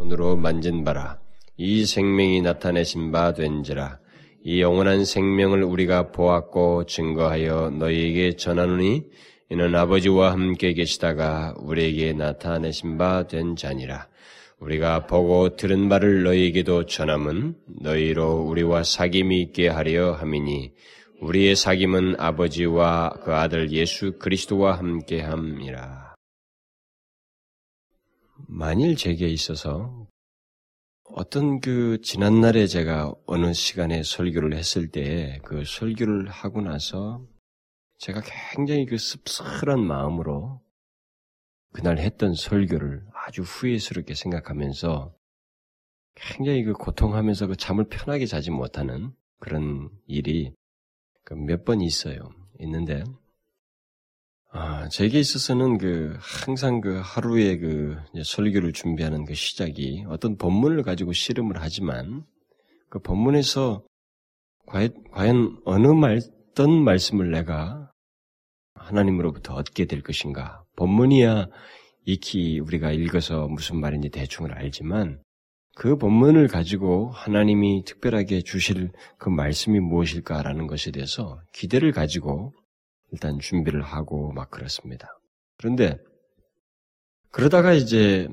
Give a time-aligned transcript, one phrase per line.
[0.00, 1.18] 손으로 만진 바라
[1.58, 3.98] 이 생명이 나타내신 바 된지라
[4.42, 9.04] 이 영원한 생명을 우리가 보았고 증거하여 너희에게 전하노니
[9.50, 14.06] 이는 아버지와 함께 계시다가 우리에게 나타내신 바 된 자니라.
[14.60, 20.72] 우리가 보고 들은 바를 너희에게도 전함은 너희로 우리와 사귐이 있게 하려 함이니
[21.20, 26.09] 우리의 사귐은 아버지와 그 아들 예수 그리스도와 함께 함이라.
[28.48, 30.06] 만일 제게 있어서
[31.04, 37.26] 어떤 그 지난날에 제가 어느 시간에 설교를 했을 때 그 설교를 하고 나서
[37.98, 38.22] 제가
[38.54, 40.62] 굉장히 그 씁쓸한 마음으로
[41.72, 45.14] 그날 했던 설교를 아주 후회스럽게 생각하면서
[46.14, 50.52] 굉장히 그 고통하면서 그 잠을 편하게 자지 못하는 그런 일이
[51.24, 52.30] 그몇번 있어요.
[52.60, 53.04] 있는데
[54.52, 61.12] 아, 제게 있어서는 그 항상 그 하루에 그 설교를 준비하는 그 시작이 어떤 본문을 가지고
[61.12, 62.24] 씨름을 하지만
[62.88, 63.84] 그 본문에서
[64.66, 66.20] 과연, 과연 어느 말,
[66.50, 67.92] 어떤 말씀을 내가
[68.74, 70.64] 하나님으로부터 얻게 될 것인가.
[70.76, 71.46] 본문이야
[72.06, 75.22] 익히 우리가 읽어서 무슨 말인지 대충을 알지만
[75.76, 82.52] 그 본문을 가지고 하나님이 특별하게 주실 그 말씀이 무엇일까라는 것에 대해서 기대를 가지고
[83.12, 85.08] 일단 준비를 하고 막 그렇습니다.
[85.56, 85.98] 그런데
[87.30, 88.28] 그러다가 이제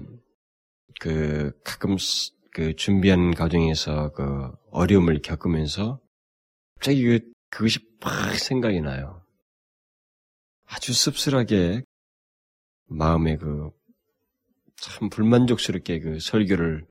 [0.99, 1.97] 그 가끔
[2.51, 5.99] 그 준비하는 과정에서 그 어려움을 겪으면서
[6.75, 7.19] 갑자기 그
[7.49, 9.23] 그것이 팍 생각이 나요.
[10.65, 11.83] 아주 씁쓸하게
[12.87, 13.77] 마음에 그
[14.77, 16.85] 참 불만족스럽게 그 설교를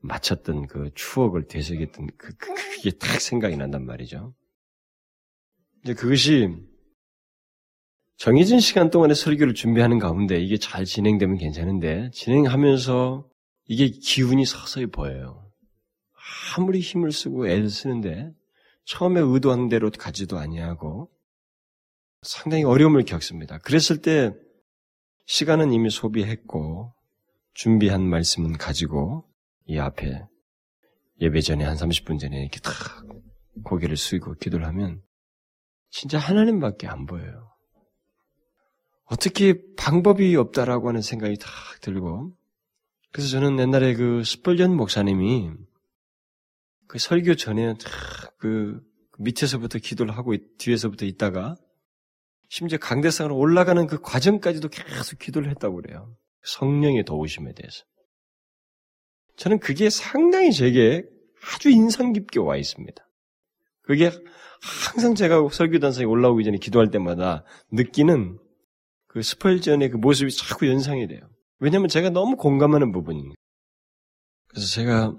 [0.00, 4.34] 마쳤던 그 추억을 되새겼던 그, 그 그게 딱 생각이 난단 말이죠.
[5.82, 6.48] 이제 그것이
[8.20, 13.26] 정해진 시간 동안에 설교를 준비하는 가운데 이게 잘 진행되면 괜찮은데 진행하면서
[13.66, 15.50] 이게 기운이 서서히 보여요.
[16.54, 18.30] 아무리 힘을 쓰고 애를 쓰는데
[18.84, 21.10] 처음에 의도한 대로 가지도 아니하고
[22.20, 23.56] 상당히 어려움을 겪습니다.
[23.56, 24.34] 그랬을 때
[25.24, 26.92] 시간은 이미 소비했고
[27.54, 29.24] 준비한 말씀은 가지고
[29.64, 30.26] 이 앞에
[31.22, 32.74] 예배 전에 한 30분 전에 이렇게 탁
[33.64, 35.00] 고개를 숙이고 기도를 하면
[35.88, 37.49] 진짜 하나님밖에 안 보여요.
[39.10, 41.50] 어떻게 방법이 없다라고 하는 생각이 탁
[41.80, 42.32] 들고
[43.12, 45.50] 그래서 저는 옛날에 그 스펄전 목사님이
[46.86, 48.80] 그 설교 전에 탁그
[49.18, 51.56] 밑에서부터 기도를 하고 뒤에서부터 있다가
[52.48, 56.16] 심지어 강대상으로 올라가는 그 과정까지도 계속 기도를 했다고 그래요.
[56.42, 57.84] 성령의 도우심에 대해서.
[59.36, 61.04] 저는 그게 상당히 제게
[61.54, 63.08] 아주 인상 깊게 와 있습니다.
[63.82, 64.10] 그게
[64.60, 68.38] 항상 제가 설교단상에 올라오기 전에 기도할 때마다 느끼는
[69.12, 71.20] 그 스펄전의 그 모습이 자꾸 연상이 돼요.
[71.58, 73.34] 왜냐하면 제가 너무 공감하는 부분입니다.
[74.48, 75.14] 그래서 제가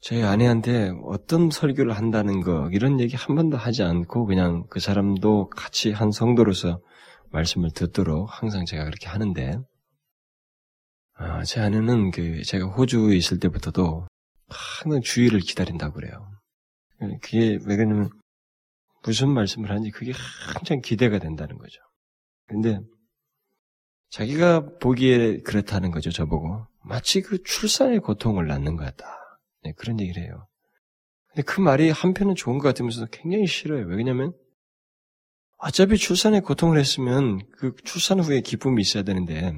[0.00, 5.50] 제 아내한테 어떤 설교를 한다는 거 이런 얘기 한 번도 하지 않고 그냥 그 사람도
[5.50, 6.80] 같이 한 성도로서
[7.30, 9.58] 말씀을 듣도록 항상 제가 그렇게 하는데
[11.14, 14.06] 아, 제 아내는 그 제가 호주에 있을 때부터도
[14.48, 16.30] 항상 주의를 기다린다고 그래요.
[17.20, 18.08] 그게 왜 그러냐면
[19.04, 20.12] 무슨 말씀을 하는지 그게
[20.54, 21.80] 항상 기대가 된다는 거죠.
[22.52, 22.80] 근데
[24.10, 26.66] 자기가 보기에 그렇다는 거죠, 저보고.
[26.84, 29.06] 마치 그 출산의 고통을 낳는 것 같다.
[29.62, 30.46] 네, 그런 얘기를 해요.
[31.28, 33.86] 근데 그 말이 한편은 좋은 것 같으면서도 굉장히 싫어요.
[33.86, 34.34] 왜냐면
[35.56, 39.54] 어차피 출산의 고통을 했으면 그 출산 후에 기쁨이 있어야 되는데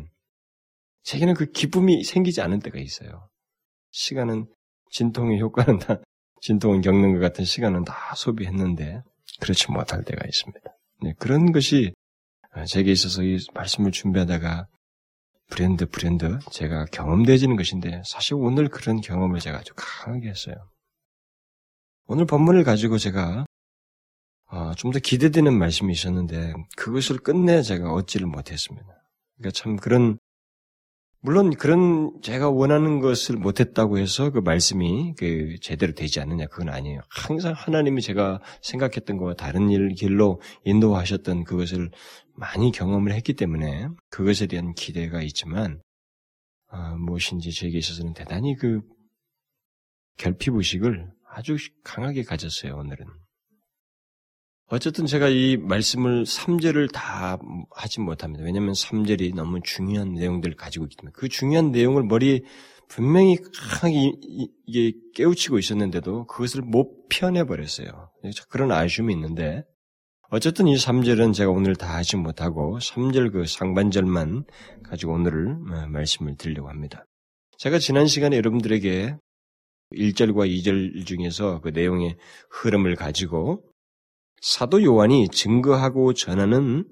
[1.03, 3.29] 제게는 그 기쁨이 생기지 않은 때가 있어요.
[3.91, 4.47] 시간은
[4.91, 5.99] 진통의 효과는 다
[6.43, 9.03] 진통을 겪는 것 같은 시간은 다 소비했는데
[9.41, 10.71] 그렇지 못할 때가 있습니다.
[11.03, 12.04] 네, 그런 것이 아,
[12.67, 14.67] 제게 있어서 이 말씀을 준비하다가
[15.51, 20.55] 브랜드 브랜드 제가 경험되지는 것인데 사실 오늘 그런 경험을 제가 아주 강하게 했어요.
[22.07, 23.47] 오늘 본문을 가지고 제가
[24.51, 28.87] 어, 좀더 기대되는 말씀이 있었는데 그것을 끝내 제가 얻지를 못했습니다.
[29.37, 30.19] 그러니까 참 그런
[31.25, 37.01] 물론 그런 제가 원하는 것을 못했다고 해서 그 말씀이 그 제대로 되지 않느냐 그건 아니에요.
[37.09, 41.91] 항상 하나님이 제가 생각했던 것과 다른 일 길로 인도하셨던 그것을
[42.35, 45.81] 많이 경험을 했기 때문에 그것에 대한 기대가 있지만
[46.69, 48.83] 아, 무엇인지 제게 있어서는 대단히 그
[50.19, 53.07] 결핍의식을 아주 강하게 가졌어요 오늘은.
[54.69, 57.39] 어쨌든 제가 이 말씀을 3절을 다
[57.71, 58.45] 하지 못합니다.
[58.45, 62.41] 왜냐하면 3절이 너무 중요한 내용들을 가지고 있기 때문에 그 중요한 내용을 머리에
[62.89, 64.13] 분명히 강하게
[64.67, 68.11] 이게 깨우치고 있었는데도 그것을 못 펴내버렸어요.
[68.49, 69.65] 그런 아쉬움이 있는데
[70.31, 74.45] 어쨌든 이 3절은 제가 오늘 다 하지 못하고 3절 그 상반절만
[74.83, 77.05] 가지고 오늘을 어, 말씀을 드리려고 합니다.
[77.59, 79.17] 제가 지난 시간에 여러분들에게
[79.95, 82.17] 1절과 2절 중에서 그 내용의
[82.51, 83.63] 흐름을 가지고
[84.45, 86.85] 사도 요한이 증거하고 전하는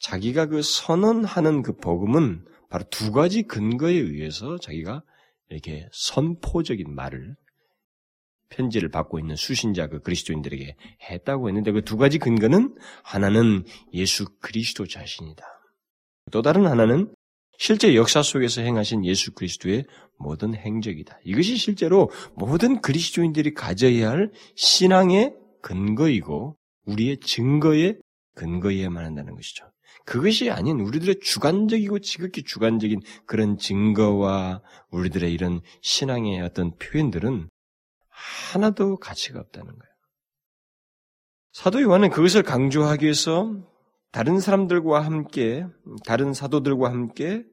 [0.00, 5.02] 자기가 그 선언하는 그 복음은 바로 두 가지 근거에 의해서 자기가
[5.50, 7.36] 이렇게 선포적인 말을
[8.48, 10.76] 편지를 받고 있는 수신자 그 그리스도인들에게
[11.10, 12.74] 했다고 했는데 그 두 가지 근거는
[13.04, 15.44] 하나는 예수 그리스도 자신이다.
[16.32, 17.14] 또 다른 하나는
[17.58, 19.84] 실제 역사 속에서 행하신 예수 그리스도의
[20.16, 21.18] 모든 행적이다.
[21.22, 26.57] 이것이 실제로 모든 그리스도인들이 가져야 할 신앙의 근거이고
[26.88, 27.98] 우리의 증거의
[28.34, 29.70] 근거여야만 한다는 것이죠.
[30.04, 37.48] 그것이 아닌 우리들의 주관적이고 지극히 주관적인 그런 증거와 우리들의 이런 신앙의 어떤 표현들은
[38.08, 39.92] 하나도 가치가 없다는 거예요.
[41.52, 43.54] 사도 요한은 그것을 강조하기 위해서
[44.12, 45.66] 다른 사람들과 함께,
[46.06, 47.44] 다른 사도들과 함께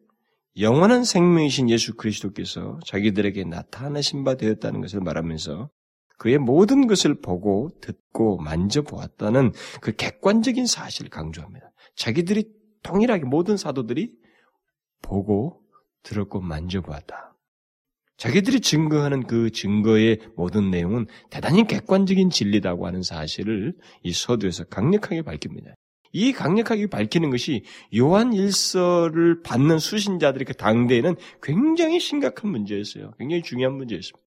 [0.58, 5.70] 영원한 생명이신 예수 그리스도께서 자기들에게 나타나신 바 되었다는 것을 말하면서
[6.18, 9.52] 그의 모든 것을 보고 듣고 만져보았다는
[9.82, 11.72] 그 객관적인 사실을 강조합니다.
[11.96, 12.46] 자기들이
[12.84, 14.12] 동일하게 모든 사도들이
[15.02, 15.62] 보고
[16.04, 17.36] 들었고 만져보았다.
[18.18, 25.76] 자기들이 증거하는 그 증거의 모든 내용은 대단히 객관적인 진리다고 하는 사실을 이 서두에서 강력하게 밝힙니다.
[26.14, 27.66] 이 강력하게 밝히는 것이
[27.98, 33.12] 요한 일서를 받는 수신자들의 그 당대에는 굉장히 심각한 문제였어요.
[33.20, 34.25] 굉장히 중요한 문제였습니다.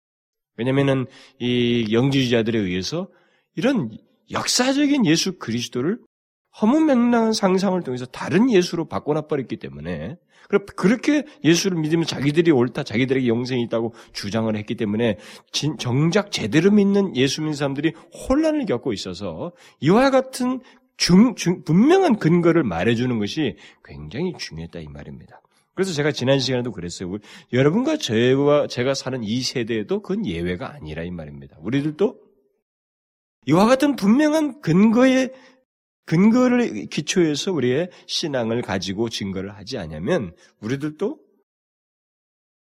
[0.56, 1.06] 왜냐면은
[1.38, 3.08] 이 영지주자들에 의해서
[3.56, 3.90] 이런
[4.30, 5.98] 역사적인 예수 그리스도를
[6.60, 10.16] 허무맹랑한 상상을 통해서 다른 예수로 바꿔놔버렸기 때문에
[10.76, 15.18] 그렇게 예수를 믿으면 자기들이 옳다, 자기들에게 영생이 있다고 주장을 했기 때문에
[15.78, 17.92] 정작 제대로 믿는 예수 믿는 사람들이
[18.28, 20.60] 혼란을 겪고 있어서 이와 같은
[20.98, 25.40] 중, 중, 분명한 근거를 말해주는 것이 굉장히 중요했다 이 말입니다.
[25.74, 27.16] 그래서 제가 지난 시간에도 그랬어요.
[27.52, 31.56] 여러분과 저와 제가 사는 이 세대에도 그건 예외가 아니라 이 말입니다.
[31.60, 32.20] 우리들도
[33.46, 35.30] 이와 같은 분명한 근거에
[36.04, 41.18] 근거를 기초해서 우리의 신앙을 가지고 증거를 하지 않으면 우리들도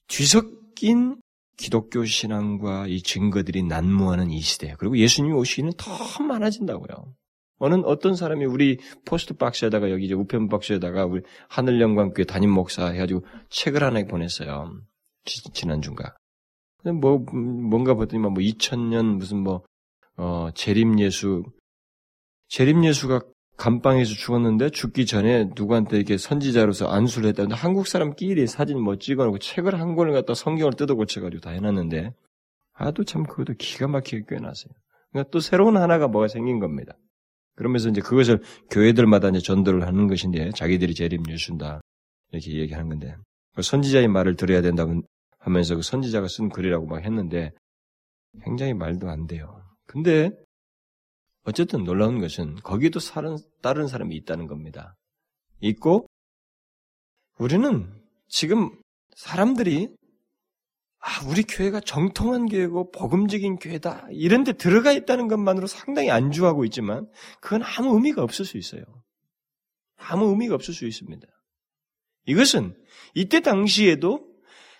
[0.07, 1.21] 뒤섞인
[1.57, 7.15] 기독교 신앙과 이 증거들이 난무하는 이 시대 그리고 예수님이 오시기는 더 많아진다고요.
[7.59, 12.87] 어느 어떤 사람이 우리 포스트 박스에다가 여기 이제 우편 박스에다가 우리 하늘 영광교회 담임 목사
[12.87, 14.81] 해가지고 책을 하나 보냈어요.
[15.25, 16.15] 지난 주인가.
[16.85, 19.63] 뭐 뭔가 보더니만 뭐 2000년 무슨 뭐
[20.15, 21.43] 어, 재림 예수
[22.47, 23.21] 재림 예수가
[23.57, 29.79] 감방에서 죽었는데 죽기 전에 누구한테 이렇게 선지자로서 안수를 했다는데 한국 사람끼리 사진 뭐 찍어놓고 책을
[29.79, 32.13] 한 권을 갖다 성경을 뜯어 고쳐가지고 다 해놨는데
[32.73, 34.73] 아도 참 그것도 기가 막히게 꿰놨어요.
[35.11, 36.95] 그러니까 또 새로운 하나가 뭐가 생긴 겁니다.
[37.59, 38.41] 그러면서 이제 그것을
[38.71, 41.81] 교회들마다 이제 전도를 하는 것인데 자기들이 재림 예수다
[42.31, 43.17] 이렇게 얘기하는 건데
[43.53, 45.01] 그 선지자의 말을 들어야 된다고
[45.39, 47.51] 하면서 그 선지자가 쓴 글이라고 막 했는데
[48.45, 49.61] 굉장히 말도 안 돼요.
[49.85, 50.31] 근데
[51.43, 54.95] 어쨌든 놀라운 것은 거기도 사는, 다른 사람이 있다는 겁니다.
[55.59, 56.07] 있고
[57.39, 57.91] 우리는
[58.29, 58.69] 지금
[59.17, 59.93] 사람들이
[61.01, 64.07] 아, 우리 교회가 정통한 교회고 복음적인 교회다.
[64.11, 67.07] 이런 데 들어가 있다는 것만으로 상당히 안주하고 있지만
[67.39, 68.83] 그건 아무 의미가 없을 수 있어요.
[69.97, 71.25] 아무 의미가 없을 수 있습니다.
[72.25, 72.75] 이것은
[73.15, 74.27] 이때 당시에도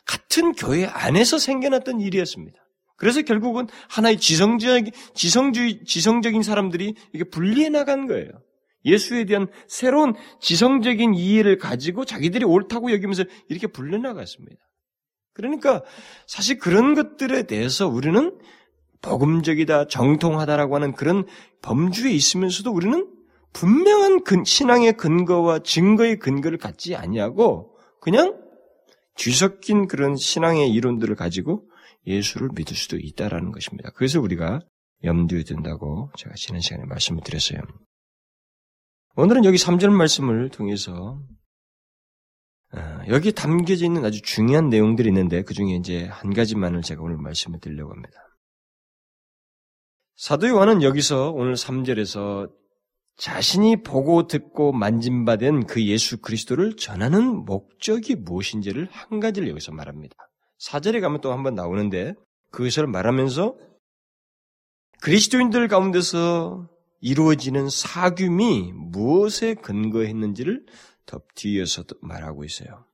[0.06, 2.57] 같은 교회 안에서 생겨났던 일이었습니다.
[2.97, 8.30] 그래서 결국은 하나의 지성적, 지성주의, 지성적인 사람들이 이게 분리해 나간 거예요.
[8.83, 14.61] 예수에 대한 새로운 지성적인 이해를 가지고 자기들이 옳다고 여기면서 이렇게 불려나갔습니다.
[15.40, 15.84] 그러니까
[16.28, 18.38] 사실 그런 것들에 대해서 우리는
[19.02, 21.26] 복음적이다, 정통하다라고 하는 그런
[21.62, 23.08] 범주에 있으면서도 우리는
[23.54, 28.38] 분명한 신앙의 근거와 증거의 근거를 갖지 아니하고 그냥
[29.16, 31.69] 뒤섞인 그런 신앙의 이론들을 가지고
[32.06, 33.92] 예수를 믿을 수도 있다라는 것입니다.
[33.96, 34.60] 그래서 우리가
[35.06, 37.62] 염두에 둔다고 제가 지난 시간에 말씀을 드렸어요.
[39.16, 41.19] 오늘은 여기 3절 말씀을 통해서 어,
[43.07, 47.59] 여기 담겨져 있는 아주 중요한 내용들이 있는데 그 중에 이제 한 가지만을 제가 오늘 말씀을
[47.59, 48.11] 드리려고 합니다.
[50.16, 52.52] 사도 요한은 여기서 오늘 3절에서
[53.18, 60.16] 자신이 보고 듣고 만진바된 그 예수 그리스도를 전하는 목적이 무엇인지를 한 가지를 여기서 말합니다.
[60.59, 62.14] 4절에 가면 또 한 번 나오는데
[62.52, 63.56] 그것을 말하면서
[65.02, 66.68] 그리스도인들 가운데서
[67.02, 70.98] 이루어지는 사귐이 무엇에 근거했는지를 덮
[71.35, 72.85] 뒤에서 말하고 있어요.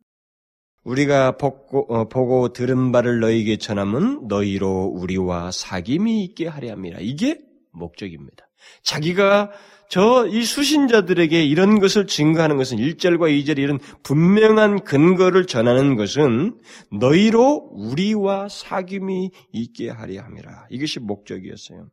[0.83, 6.99] 우리가 보고, 어, 보고 들은 바를 너희에게 전함은 너희로 우리와 사귐이 있게 하려 함이라.
[7.01, 7.39] 이게
[7.71, 8.47] 목적입니다.
[8.83, 9.51] 자기가
[9.89, 16.59] 저 이 수신자들에게 이런 것을 증거하는 것은 1절과 2절 이런 분명한 근거를 전하는 것은
[16.91, 20.67] 너희로 우리와 사귐이 있게 하려 함이라.
[20.69, 21.89] 이것이 목적이었어요.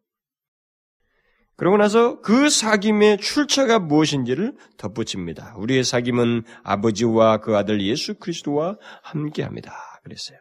[1.56, 5.54] 그러고 나서 그 사귐의 출처가 무엇인지를 덧붙입니다.
[5.58, 9.72] 우리의 사귐은 아버지와 그 아들 예수 그리스도와 함께합니다.
[10.02, 10.38] 그랬어요.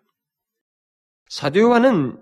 [1.30, 2.22] 사도요한은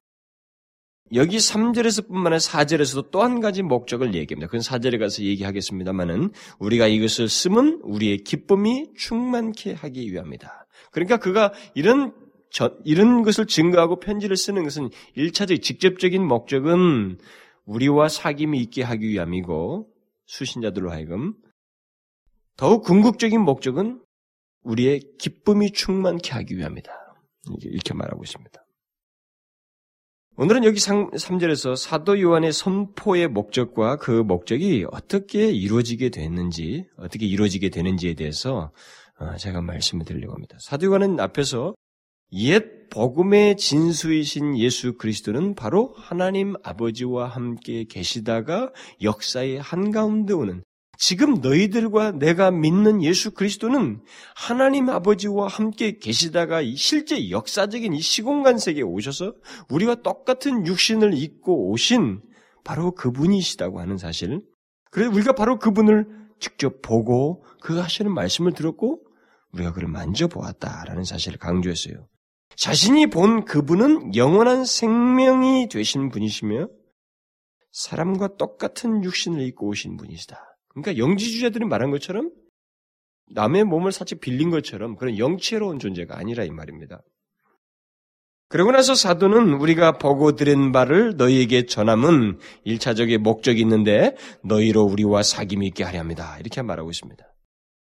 [1.13, 4.47] 여기 3절에서 뿐만 아니라 4절에서도 또 한 가지 목적을 얘기합니다.
[4.47, 10.67] 그건 4절에 가서 얘기하겠습니다만은 우리가 이것을 쓰면 우리의 기쁨이 충만케 하기 위함이다.
[10.91, 12.13] 그러니까 그가 이런
[12.51, 17.17] 저, 이런 것을 증거하고 편지를 쓰는 것은 1차적 직접적인 목적은
[17.69, 19.87] 우리와 사귐이 있게 하기 위함이고
[20.25, 21.35] 수신자들로 하여금
[22.57, 24.03] 더욱 궁극적인 목적은
[24.63, 26.91] 우리의 기쁨이 충만케 하기 위함이다.
[27.61, 28.65] 이렇게 말하고 있습니다.
[30.37, 38.15] 오늘은 여기 3절에서 사도 요한의 선포의 목적과 그 목적이 어떻게 이루어지게 됐는지, 어떻게 이루어지게 되는지에
[38.15, 38.71] 대해서
[39.19, 40.57] 어, 제가 말씀을 드리려고 합니다.
[40.59, 41.75] 사도 요한은 앞에서
[42.33, 48.71] 옛 복음의 진수이신 예수 그리스도는 바로 하나님 아버지와 함께 계시다가
[49.01, 50.63] 역사의 한가운데 오는
[50.97, 54.01] 지금 너희들과 내가 믿는 예수 그리스도는
[54.35, 59.33] 하나님 아버지와 함께 계시다가 실제 역사적인 이 시공간 세계에 오셔서
[59.69, 62.21] 우리와 똑같은 육신을 입고 오신
[62.65, 64.41] 바로 그분이시다고 하는 사실.
[64.91, 66.05] 그래서 우리가 바로 그분을
[66.39, 69.01] 직접 보고 그 하시는 말씀을 들었고
[69.53, 72.07] 우리가 그를 만져보았다라는 사실을 강조했어요.
[72.59, 76.67] 자신이 본 그분은 영원한 생명이 되신 분이시며
[77.71, 80.37] 사람과 똑같은 육신을 입고 오신 분이시다.
[80.67, 82.31] 그러니까 영지주자들이 말한 것처럼
[83.31, 87.01] 남의 몸을 살짝 빌린 것처럼 그런 영체로운 존재가 아니라 이 말입니다.
[88.49, 95.63] 그러고 나서 사도는 우리가 보고 들은 바를 너희에게 전함은 1차적인 목적이 있는데 너희로 우리와 사귐이
[95.67, 96.37] 있게 하려 합니다.
[96.39, 97.23] 이렇게 말하고 있습니다.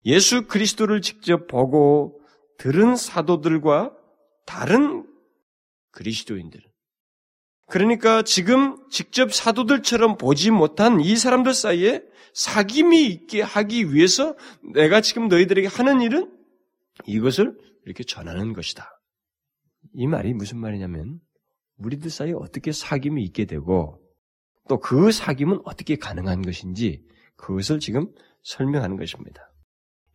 [0.04, 2.21] 예수 그리스도를 직접 보고
[2.59, 3.97] 들은 사도들과
[4.45, 5.07] 다른
[5.91, 6.61] 그리스도인들,
[7.67, 12.03] 그러니까 지금 직접 사도들처럼 보지 못한 이 사람들 사이에
[12.35, 14.37] 사귐이 있게 하기 위해서
[14.75, 16.31] 내가 지금 너희들에게 하는 일은
[17.07, 18.89] 이것을 이렇게 전하는 것이다.
[19.95, 21.21] 이 말이 무슨 말이냐면
[21.79, 23.99] 우리들 사이에 어떻게 사귐이 있게 되고
[24.69, 27.03] 또 그 사귐은 어떻게 가능한 것인지
[27.37, 29.51] 그것을 지금 설명하는 것입니다.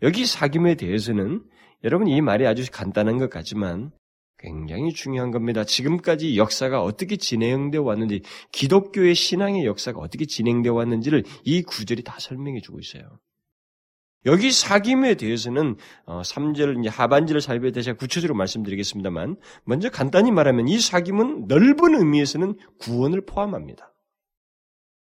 [0.01, 1.43] 여기 사귐에 대해서는
[1.83, 3.91] 여러분 이 말이 아주 간단한 것 같지만
[4.39, 5.63] 굉장히 중요한 겁니다.
[5.63, 12.61] 지금까지 역사가 어떻게 진행되어 왔는지, 기독교의 신앙의 역사가 어떻게 진행되어 왔는지를 이 구절이 다 설명해
[12.61, 13.19] 주고 있어요.
[14.25, 20.77] 여기 사귐에 대해서는 3절 어, 하반절을 살펴야 돼 제가 구체적으로 말씀드리겠습니다만 먼저 간단히 말하면 이
[20.77, 23.93] 사귐은 넓은 의미에서는 구원을 포함합니다.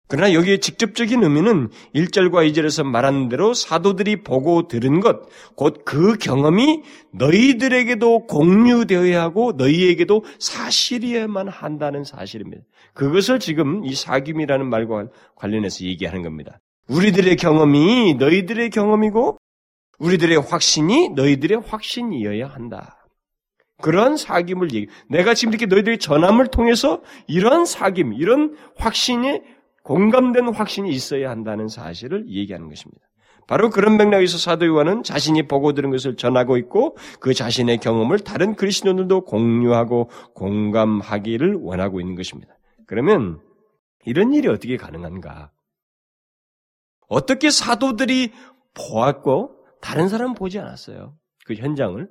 [0.08, 5.20] 그러나 여기에 직접적인 의미는 1절과 2절에서 말하는 대로 사도들이 보고 들은 것,
[5.54, 12.62] 곧 그 경험이 너희들에게도 공유되어야 하고 너희에게도 사실이어야만 한다는 사실입니다.
[12.94, 16.58] 그것을 지금 이 사귐이라는 말과 관련해서 얘기하는 겁니다.
[16.88, 19.36] 우리들의 경험이 너희들의 경험이고
[19.98, 22.94] 우리들의 확신이 너희들의 확신이어야 한다.
[23.80, 24.88] 그런 사귐을 얘기.
[25.08, 29.40] 내가 지금 이렇게 너희들의 전함을 통해서 이런 사귐, 이런 확신이
[29.88, 33.06] 공감된 확신이 있어야 한다는 사실을 얘기하는 것입니다.
[33.46, 38.54] 바로 그런 맥락에서 사도 요한은 자신이 보고 들은 것을 전하고 있고 그 자신의 경험을 다른
[38.54, 42.52] 그리스도인들도 공유하고 공감하기를 원하고 있는 것입니다.
[42.86, 43.40] 그러면
[44.04, 45.52] 이런 일이 어떻게 가능한가?
[47.08, 48.32] 어떻게 사도들이
[48.74, 51.14] 보았고 다른 사람은 보지 않았어요.
[51.46, 52.06] 그 현장을.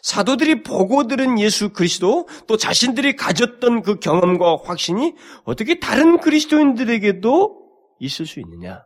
[0.00, 7.62] 사도들이 보고 들은 예수 그리스도 또 자신들이 가졌던 그 경험과 확신이 어떻게 다른 그리스도인들에게도
[8.00, 8.84] 있을 수 있느냐?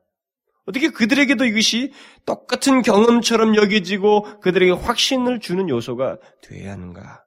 [0.67, 1.93] 어떻게 그들에게도 이것이
[2.27, 7.23] 똑같은 경험처럼 여겨지고 그들에게 확신을 주는 요소가 되어야 하는가?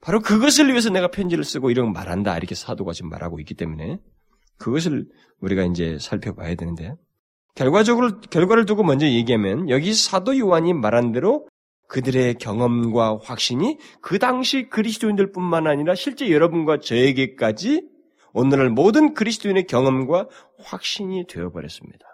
[0.00, 2.36] 바로 그것을 위해서 내가 편지를 쓰고 이런 말한다.
[2.36, 3.98] 이렇게 사도가 지금 말하고 있기 때문에
[4.58, 5.06] 그것을
[5.40, 6.94] 우리가 이제 살펴봐야 되는데
[7.54, 11.46] 결과적으로 결과를 두고 먼저 얘기하면 여기 사도 요한이 말한 대로
[11.90, 17.82] 그들의 경험과 확신이 그 당시 그리스도인들 뿐만 아니라 실제 여러분과 저에게까지
[18.32, 20.28] 오늘날 모든 그리스도인의 경험과
[20.62, 22.06] 확신이 되어버렸습니다.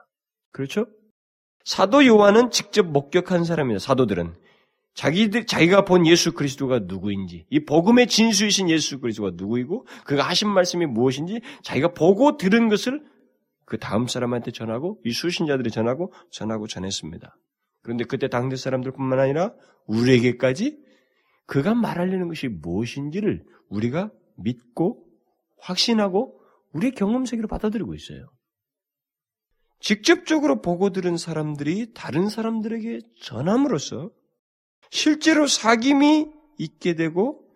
[0.50, 0.87] 그렇죠?
[1.64, 3.78] 사도 요한은 직접 목격한 사람입니다.
[3.80, 4.35] 사도들은
[4.95, 10.87] 자기들 자기가 본 예수 그리스도가 누구인지, 이 복음의 진수이신 예수 그리스도가 누구이고 그가 하신 말씀이
[10.87, 13.04] 무엇인지 자기가 보고 들은 것을
[13.66, 17.37] 그 다음 사람한테 전하고 이 수신자들이 전하고 전하고 전했습니다.
[17.86, 19.54] 그런데 그때 당대 사람들뿐만 아니라
[19.86, 20.76] 우리에게까지
[21.46, 25.06] 그가 말하려는 것이 무엇인지를 우리가 믿고
[25.60, 26.40] 확신하고
[26.72, 28.26] 우리의 경험 세계로 받아들이고 있어요.
[29.78, 34.10] 직접적으로 보고 들은 사람들이 다른 사람들에게 전함으로써
[34.90, 37.46] 실제로 사귐이 있게 되고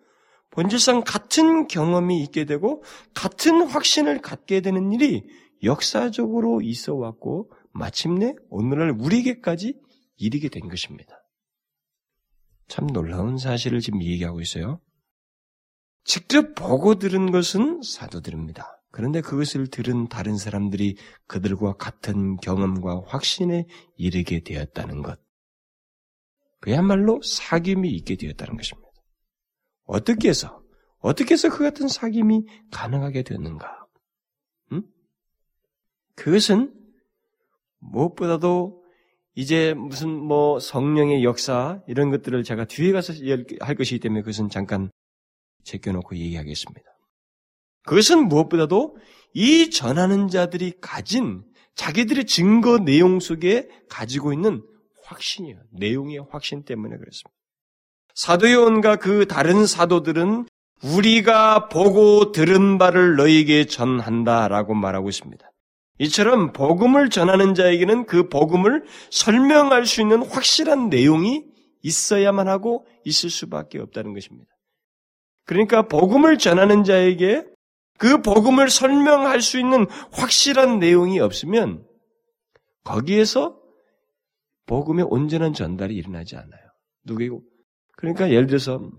[0.51, 2.83] 본질상 같은 경험이 있게 되고
[3.13, 5.27] 같은 확신을 갖게 되는 일이
[5.61, 9.90] 역사적으로 있어 왔고 마침내 오늘날 우리에게까지
[10.21, 11.17] 이르게 된 것입니다.
[12.67, 14.79] 참 놀라운 사실을 지금 얘기하고 있어요.
[16.03, 18.81] 직접 보고 들은 것은 사도들입니다.
[18.91, 20.97] 그런데 그것을 들은 다른 사람들이
[21.27, 25.19] 그들과 같은 경험과 확신에 이르게 되었다는 것.
[26.59, 28.89] 그야말로 사귐이 있게 되었다는 것입니다.
[29.85, 30.61] 어떻게 해서,
[30.99, 33.87] 어떻게 해서 그 같은 사귐이 가능하게 되었는가?
[34.73, 34.83] 음?
[36.15, 36.73] 그것은
[37.79, 38.80] 무엇보다도
[39.35, 43.13] 이제 무슨 뭐 성령의 역사 이런 것들을 제가 뒤에 가서
[43.61, 44.91] 할 것이기 때문에 그것은 잠깐
[45.63, 46.81] 제껴놓고 얘기하겠습니다.
[47.83, 48.97] 그것은 무엇보다도
[49.33, 51.43] 이 전하는 자들이 가진
[51.75, 54.63] 자기들의 증거 내용 속에 가지고 있는
[55.05, 55.57] 확신이에요.
[55.71, 57.31] 내용의 확신 때문에 그렇습니다.
[58.15, 60.47] 사도요원과 그 다른 사도들은
[60.83, 65.50] 우리가 보고 들은 바를 너에게 전한다라고 말하고 있습니다.
[66.01, 71.45] 이처럼 복음을 전하는 자에게는 그 복음을 설명할 수 있는 확실한 내용이
[71.83, 74.51] 있어야만 하고 있을 수밖에 없다는 것입니다.
[75.45, 77.45] 그러니까 복음을 전하는 자에게
[77.99, 81.85] 그 복음을 설명할 수 있는 확실한 내용이 없으면
[82.83, 83.59] 거기에서
[84.65, 86.61] 복음의 온전한 전달이 일어나지 않아요.
[87.03, 87.43] 누구이고
[87.97, 88.89] 그러니까 예를 들어서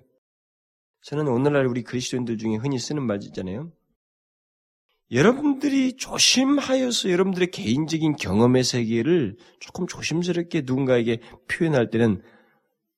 [1.03, 3.73] 저는 오늘날 우리 그리스도인들 중에 흔히 쓰는 말 있잖아요.
[5.13, 12.23] 여러분들이 조심하여서 여러분들의 개인적인 경험의 세계를 조금 조심스럽게 누군가에게 표현할 때는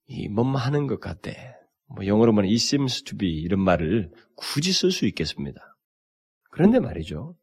[0.06, 1.56] 이 뭐뭐 하는 것 같대.
[1.88, 5.61] 뭐 영어로 말하면 it seems to be 이런 말을 굳이 쓸 수 있겠습니다.
[6.50, 7.37] 그런데 말이죠.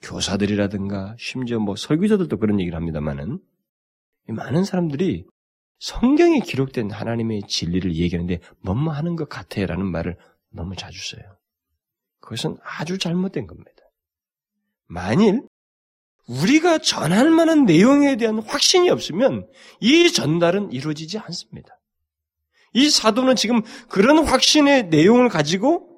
[0.00, 3.38] 교사들이라든가 심지어 뭐 설교자들도 그런 얘기를 합니다만은
[4.26, 5.26] 많은 사람들이
[5.78, 10.18] 성경에 기록된 하나님의 진리를 얘기하는데 뭐뭐 하는 것 같아라는 말을
[10.50, 11.38] 너무 자주 써요.
[12.20, 13.71] 그것은 아주 잘못된 겁니다.
[14.92, 15.42] 만일
[16.28, 19.48] 우리가 전할 만한 내용에 대한 확신이 없으면
[19.80, 21.80] 이 전달은 이루어지지 않습니다.
[22.74, 25.88] 이 사도는 지금 그런 확신의 내용을 가지고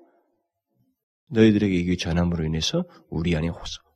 [1.30, 3.50] 너희들에게 이게 전함으로 인해서 우리 안에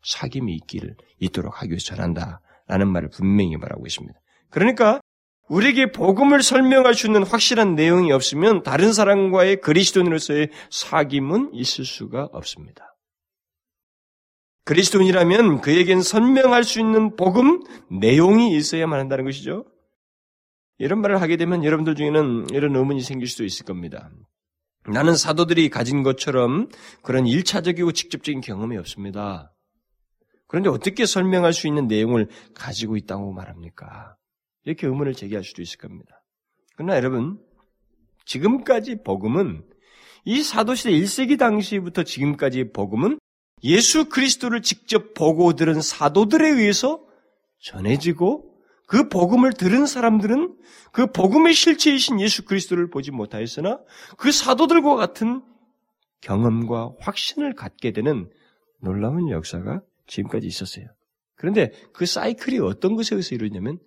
[0.04, 4.18] 사귐이 있기를 있도록 하기 위해서 전한다라는 말을 분명히 말하고 있습니다.
[4.50, 5.00] 그러니까
[5.48, 12.87] 우리에게 복음을 설명할 수 있는 확실한 내용이 없으면 다른 사람과의 그리스도인으로서의 사귐은 있을 수가 없습니다.
[14.68, 19.64] 그리스도인이라면 그에겐 설명할 수 있는 복음 내용이 있어야만 한다는 것이죠.
[20.76, 24.10] 이런 말을 하게 되면 여러분들 중에는 이런 의문이 생길 수도 있을 겁니다.
[24.86, 26.68] 나는 사도들이 가진 것처럼
[27.02, 29.54] 그런 일차적이고 직접적인 경험이 없습니다.
[30.48, 34.16] 그런데 어떻게 설명할 수 있는 내용을 가지고 있다고 말합니까?
[34.66, 36.22] 이렇게 의문을 제기할 수도 있을 겁니다.
[36.76, 37.38] 그러나 여러분,
[38.26, 39.64] 지금까지 복음은
[40.26, 43.18] 이 사도시대 1세기 당시부터 지금까지 복음은
[43.64, 47.04] 예수 그리스도를 직접 보고 들은 사도들에 의해서
[47.60, 48.48] 전해지고
[48.86, 50.56] 그 복음을 들은 사람들은
[50.92, 53.80] 그 복음의 실체이신 예수 그리스도를 보지 못하였으나
[54.16, 55.42] 그 사도들과 같은
[56.20, 58.30] 경험과 확신을 갖게 되는
[58.80, 60.86] 놀라운 역사가 지금까지 있었어요.
[61.36, 63.78] 그런데 그 사이클이 어떤 것에 의해서 이루어지냐면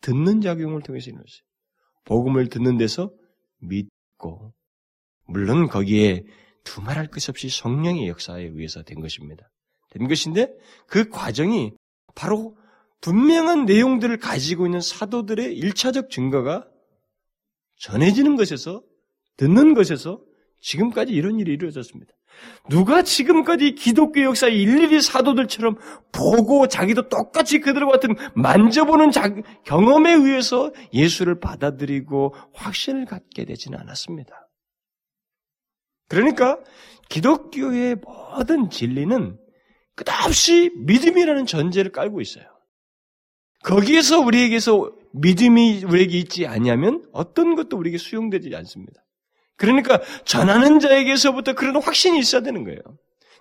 [0.00, 1.42] 듣는 작용을 통해서 이루어졌어요.
[2.04, 3.12] 복음을 듣는 데서
[3.60, 4.52] 믿고
[5.26, 6.24] 물론 거기에
[6.68, 9.50] 두말할 것 없이 성령의 역사에 의해서 된 것입니다.
[9.90, 10.52] 된 것인데
[10.86, 11.72] 그 과정이
[12.14, 12.56] 바로
[13.00, 16.66] 분명한 내용들을 가지고 있는 사도들의 일차적 증거가
[17.78, 18.82] 전해지는 것에서
[19.38, 20.20] 듣는 것에서
[20.60, 22.12] 지금까지 이런 일이 이루어졌습니다.
[22.68, 25.76] 누가 지금까지 기독교 역사에 일일이 사도들처럼
[26.12, 34.47] 보고 자기도 똑같이 그들과 같은 만져보는 자, 경험에 의해서 예수를 받아들이고 확신을 갖게 되지는 않았습니다.
[36.08, 36.58] 그러니까
[37.08, 39.38] 기독교의 모든 진리는
[39.94, 42.44] 끝없이 믿음이라는 전제를 깔고 있어요.
[43.64, 49.04] 거기에서 우리에게서 믿음이 우리에게 있지 않냐면 어떤 것도 우리에게 수용되지 않습니다.
[49.56, 52.80] 그러니까 전하는 자에게서부터 그런 확신이 있어야 되는 거예요.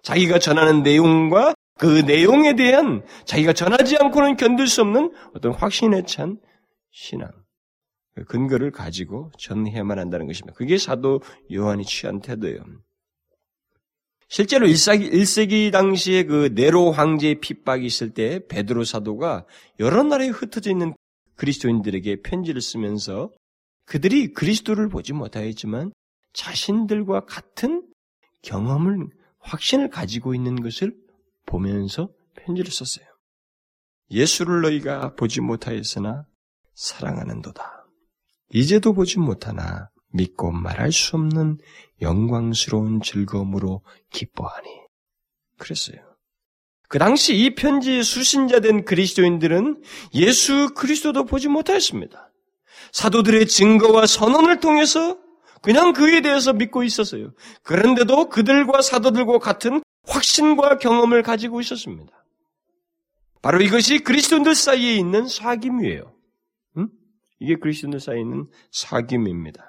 [0.02, 6.38] 자기가 전하는 내용과 그 내용에 대한 자기가 전하지 않고는 견딜 수 없는 어떤 확신에 찬
[6.92, 7.47] 신앙, 그
[8.26, 10.54] 근거를 가지고 전해야만 한다는 것입니다.
[10.56, 12.64] 그게 사도 요한이 취한 태도예요.
[14.30, 19.46] 실제로 1세기, 1세기 당시에 그 네로 황제의 핍박이 있을 때 베드로 사도가
[19.80, 20.94] 여러 나라에 흩어져 있는
[21.36, 23.32] 그리스도인들에게 편지를 쓰면서
[23.86, 25.94] 그들이 그리스도를 보지 못하였지만
[26.34, 27.88] 자신들과 같은
[28.42, 29.08] 경험을,
[29.40, 30.94] 확신을 가지고 있는 것을
[31.46, 33.06] 보면서 편지를 썼어요.
[34.12, 36.26] 예수를 너희가 보지 못하였으나
[36.76, 37.77] 사랑하는도다.
[38.54, 41.58] 이제도 보지 못하나 믿고 말할 수 없는
[42.02, 43.82] 영광스러운 즐거움으로
[44.12, 44.68] 기뻐하니.
[45.58, 45.98] 그랬어요.
[46.90, 49.84] 그 당시 이 편지의 수신자된 그리스도인들은
[50.14, 52.32] 예수 그리스도도 보지 못하였습니다.
[52.94, 55.18] 사도들의 증거와 선언을 통해서
[55.62, 57.34] 그냥 그에 대해서 믿고 있었어요.
[57.64, 62.14] 그런데도 그들과 사도들과 같은 확신과 경험을 가지고 있었습니다.
[63.42, 66.17] 바로 이것이 그리스도인들 사이에 있는 사귐이에요.
[67.41, 67.45] 응?
[67.45, 69.62] 이게 그리스도인들 사이에 있는 사귐입니다.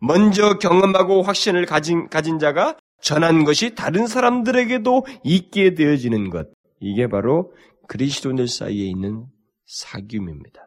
[0.00, 6.48] 먼저 경험하고 확신을 가진, 가진 자가 전한 것이 다른 사람들에게도 있게 되어지는 것.
[6.80, 7.52] 이게 바로
[7.88, 9.26] 그리스도인들 사이에 있는
[9.66, 10.66] 사귐입니다.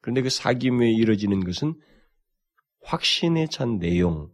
[0.00, 1.74] 그런데 그 사귐에 이루어지는 것은
[2.82, 4.30] 확신에 찬 내용,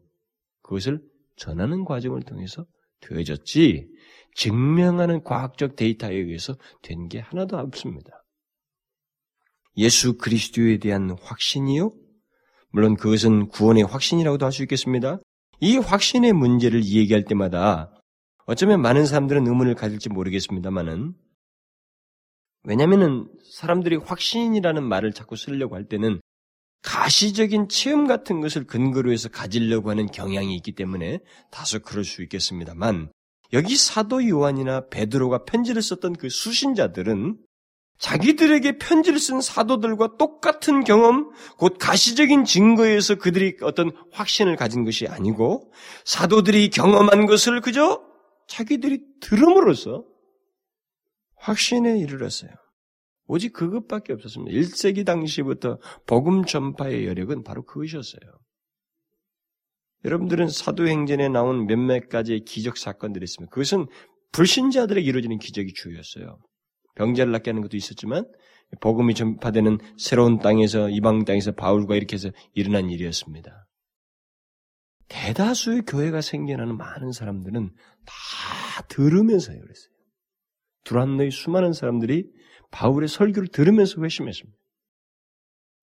[0.63, 1.01] 그것을
[1.37, 2.67] 전하는 과정을 통해서
[3.01, 3.89] 되어졌지,
[4.35, 8.20] 증명하는 과학적 데이터에 의해서 된 게 하나도 없습니다.
[9.81, 11.93] 예수 그리스도에 대한 확신이요?
[12.71, 15.19] 물론 그것은 구원의 확신이라고도 할 수 있겠습니다.
[15.61, 17.91] 이 확신의 문제를 얘기할 때마다
[18.45, 21.15] 어쩌면 많은 사람들은 의문을 가질지 모르겠습니다만은
[22.65, 26.21] 왜냐면은 사람들이 확신이라는 말을 자꾸 쓰려고 할 때는
[26.83, 33.11] 가시적인 체험 같은 것을 근거로 해서 가지려고 하는 경향이 있기 때문에 다소 그럴 수 있겠습니다만
[33.55, 37.39] 여기 사도 요한이나 베드로가 편지를 썼던 그 수신자들은
[38.01, 45.71] 자기들에게 편지를 쓴 사도들과 똑같은 경험, 곧 가시적인 증거에서 그들이 어떤 확신을 가진 것이 아니고
[46.05, 48.03] 사도들이 경험한 것을 그저
[48.49, 50.05] 자기들이 들음으로써
[51.37, 52.51] 확신에 이르렀어요.
[53.27, 54.59] 오직 그것밖에 없었습니다.
[54.59, 58.21] 1세기 당시부터 복음 전파의 여력은 바로 그것이었어요.
[60.07, 63.51] 여러분들은 사도행전에 나온 몇몇 가지의 기적 사건들이 있습니다.
[63.51, 63.87] 그것은
[64.33, 66.39] 불신자들에게 이루어지는 기적이 주였어요.
[66.97, 68.25] 병자를 낫게 하는 것도 있었지만
[68.81, 73.67] 복음이 전파되는 새로운 땅에서 이방 땅에서 바울과 이렇게 해서 일어난 일이었습니다.
[75.09, 77.71] 대다수의 교회가 생겨나는 많은 사람들은
[78.07, 79.91] 다 들으면서요, 그랬어요.
[80.85, 82.31] 두란노의 수많은 사람들이
[82.71, 84.57] 바울의 설교를 들으면서 회심했습니다.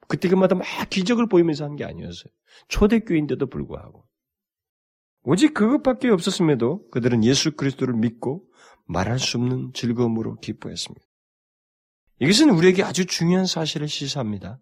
[0.08, 2.32] 그때 그마다 막 기적을 보이면서 한 게 아니었어요.
[2.70, 4.06] 초대교인데도 불구하고.
[5.24, 8.46] 오직 그것밖에 없었음에도 그들은 예수 그리스도를 믿고
[8.88, 11.06] 말할 수 없는 즐거움으로 기뻐했습니다.
[12.20, 14.60] 이것은 우리에게 아주 중요한 사실을 시사합니다.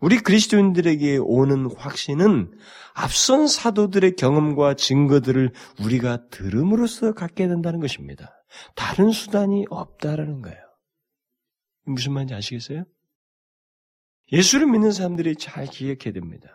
[0.00, 2.52] 우리 그리스도인들에게 오는 확신은
[2.94, 8.32] 앞선 사도들의 경험과 증거들을 우리가 들음으로써 갖게 된다는 것입니다.
[8.74, 10.58] 다른 수단이 없다라는 거예요.
[11.84, 12.84] 무슨 말인지 아시겠어요?
[14.32, 16.48] 예수를 믿는 사람들이 잘 기억해야 됩니다.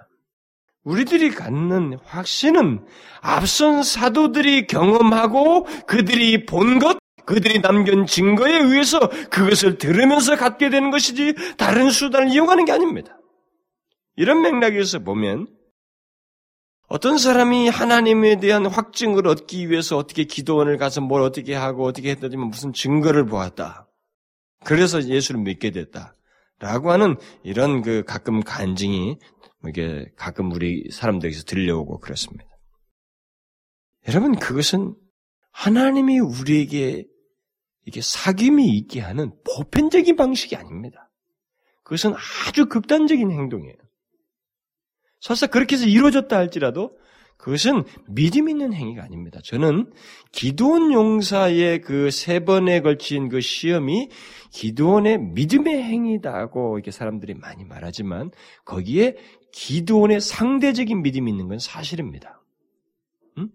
[0.83, 2.85] 우리들이 갖는 확신은
[3.21, 11.35] 앞선 사도들이 경험하고 그들이 본 것, 그들이 남긴 증거에 의해서 그것을 들으면서 갖게 되는 것이지
[11.57, 13.17] 다른 수단을 이용하는 게 아닙니다.
[14.15, 15.47] 이런 맥락에서 보면
[16.87, 22.35] 어떤 사람이 하나님에 대한 확증을 얻기 위해서 어떻게 기도원을 가서 뭘 어떻게 하고 어떻게 했더니
[22.35, 23.87] 무슨 증거를 보았다.
[24.65, 26.15] 그래서 예수를 믿게 됐다.
[26.59, 29.17] 라고 하는 이런 그 가끔 간증이
[29.67, 32.45] 이게 가끔 우리 사람들에게서 들려오고 그렇습니다.
[34.07, 34.95] 여러분, 그것은
[35.51, 37.05] 하나님이 우리에게
[37.91, 41.11] 이게 사귐이 있게 하는 보편적인 방식이 아닙니다.
[41.83, 42.13] 그것은
[42.47, 43.75] 아주 극단적인 행동이에요.
[45.19, 46.97] 설사 그렇게 해서 이루어졌다 할지라도
[47.37, 49.41] 그것은 믿음 있는 행위가 아닙니다.
[49.43, 49.91] 저는
[50.31, 54.09] 기도원 용사의 그 세 번에 걸친 그 시험이
[54.51, 58.31] 기도원의 믿음의 행위다고 이렇게 사람들이 많이 말하지만
[58.63, 59.17] 거기에
[59.51, 62.41] 기도원의 상대적인 믿음이 있는 건 사실입니다.
[63.37, 63.49] 음?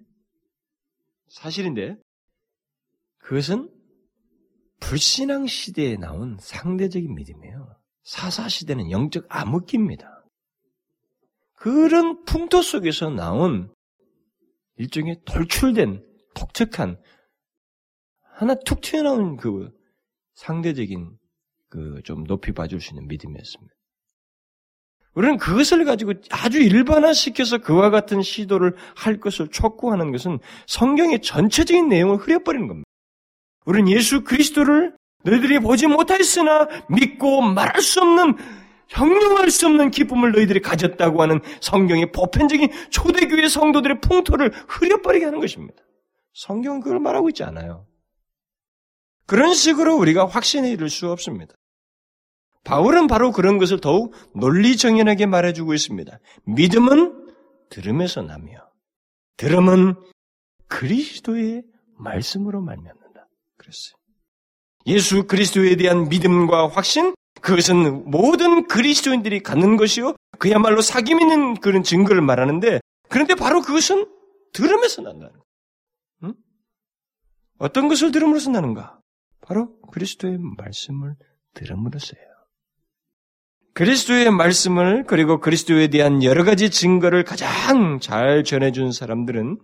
[1.28, 1.96] 사실인데
[3.18, 3.75] 그것은
[4.80, 7.76] 불신앙 시대에 나온 상대적인 믿음이에요.
[8.04, 10.24] 사사 시대는 영적 암흑기입니다.
[11.54, 13.72] 그런 풍토 속에서 나온
[14.76, 17.00] 일종의 돌출된 독특한
[18.22, 19.70] 하나 툭 튀어나온 그
[20.34, 21.18] 상대적인
[21.68, 23.74] 그 좀 높이 봐줄 수 있는 믿음이었습니다.
[25.14, 32.18] 우리는 그것을 가지고 아주 일반화시켜서 그와 같은 시도를 할 것을 촉구하는 것은 성경의 전체적인 내용을
[32.18, 32.86] 흐려버리는 겁니다.
[33.66, 38.36] 우리는 예수 그리스도를 너희들이 보지 못하였으나 믿고 말할 수 없는
[38.88, 45.82] 형용할 수 없는 기쁨을 너희들이 가졌다고 하는 성경의 보편적인 초대교회 성도들의 풍토를 흐려버리게 하는 것입니다.
[46.34, 47.86] 성경은 그걸 말하고 있지 않아요.
[49.26, 51.54] 그런 식으로 우리가 확신에 이를 수 없습니다.
[52.62, 56.18] 바울은 바로 그런 것을 더욱 논리 정연하게 말해주고 있습니다.
[56.44, 57.26] 믿음은
[57.70, 58.68] 들음에서 나며
[59.36, 59.94] 들음은
[60.68, 61.64] 그리스도의
[61.98, 63.05] 말씀으로 말미암는다.
[63.66, 63.96] 그랬어요.
[64.86, 70.14] 예수 그리스도에 대한 믿음과 확신, 그것은 모든 그리스도인들이 갖는 것이요.
[70.38, 74.08] 그야말로 사귐 있는 그런 증거를 말하는데, 그런데 바로 그것은
[74.52, 75.44] 들음에서 난다는 거예요.
[76.24, 76.34] 응?
[77.58, 78.98] 어떤 것을 들음으로써 나는가?
[79.42, 81.16] 바로 그리스도의 말씀을
[81.54, 82.20] 들음으로써요.
[83.74, 89.58] 그리스도의 말씀을 그리고 그리스도에 대한 여러 가지 증거를 가장 잘 전해준 사람들은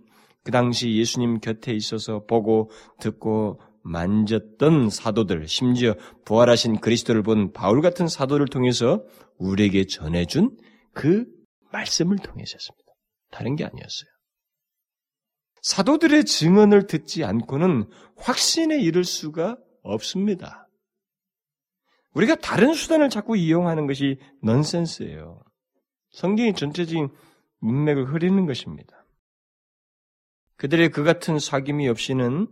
[0.45, 8.09] 그 당시 예수님 곁에 있어서 보고 듣고 만졌던 사도들, 심지어 부활하신 그리스도를 본 바울 같은
[8.09, 9.05] 사도를 통해서
[9.39, 10.57] 우리에게 전해준
[10.93, 11.27] 그
[11.73, 12.93] 말씀을 통해서였습니다.
[13.31, 14.11] 다른 게 아니었어요.
[15.63, 20.69] 사도들의 증언을 듣지 않고는 확신에 이를 수가 없습니다.
[22.15, 25.43] 우리가 다른 수단을 자꾸 이용하는 것이 넌센스예요.
[26.11, 27.09] 성경이 전체적인
[27.61, 29.07] 문맥을 흐리는 것입니다.
[30.57, 32.49] 그들의 그 같은 사귐이 없이는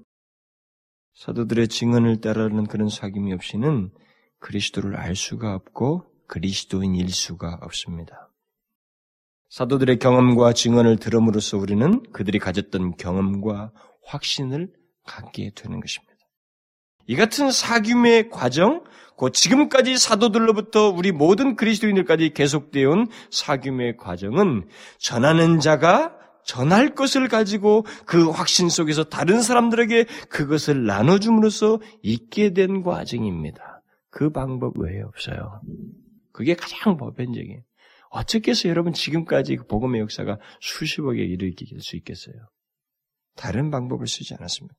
[1.14, 3.90] 사도들의 증언을 따르는 그런 사귐이 없이는
[4.38, 8.30] 그리스도를 알 수가 없고 그리스도인일 수가 없습니다.
[9.50, 13.72] 사도들의 경험과 증언을 들음으로써 우리는 그들이 가졌던 경험과
[14.06, 14.72] 확신을
[15.04, 16.14] 갖게 되는 것입니다.
[17.06, 18.84] 이 같은 사귐의 과정,
[19.16, 24.68] 곧 지금까지 사도들로부터 우리 모든 그리스도인들까지 계속되어 온 사귐의 과정은
[24.98, 33.82] 전하는 자가 전할 것을 가지고 그 확신 속에서 다른 사람들에게 그것을 나눠줌으로써 있게 된 과정입니다.
[34.10, 35.60] 그 방법 외에 없어요.
[36.32, 37.62] 그게 가장 보편적인.
[38.10, 42.34] 어떻게 해서 여러분 지금까지 그 복음의 역사가 수십억에 이르게 수 있겠어요?
[43.36, 44.74] 다른 방법을 쓰지 않았습니다.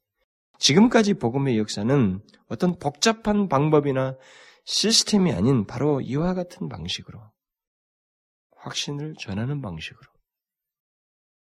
[0.60, 4.18] 지금까지 복음의 역사는 어떤 복잡한 방법이나
[4.66, 7.20] 시스템이 아닌 바로 이와 같은 방식으로
[8.58, 10.11] 확신을 전하는 방식으로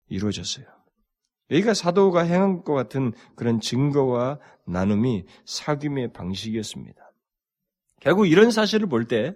[0.09, 0.65] 이루어졌어요.
[1.51, 7.11] 여기가 사도가 행한 것 같은 그런 증거와 나눔이 사귐의 방식이었습니다.
[8.01, 9.33] 결국 이런 사실을 볼 때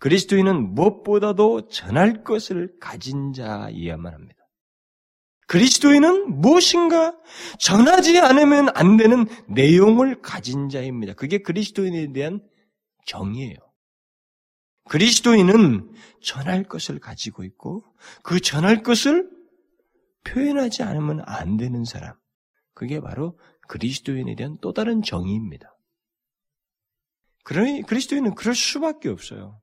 [0.00, 4.44] 그리스도인은 무엇보다도 전할 것을 가진 자이야만 합니다.
[5.46, 7.16] 그리스도인은 무엇인가
[7.58, 11.12] 전하지 않으면 안 되는 내용을 가진 자입니다.
[11.14, 12.40] 그게 그리스도인에 대한
[13.06, 13.56] 정의예요.
[14.88, 17.84] 그리스도인은 전할 것을 가지고 있고
[18.22, 19.30] 그 전할 것을
[20.24, 22.16] 표현하지 않으면 안 되는 사람.
[22.74, 25.74] 그게 바로 그리스도인에 대한 또 다른 정의입니다.
[27.44, 29.60] 그러니 그리스도인은 그럴 수밖에 없어요.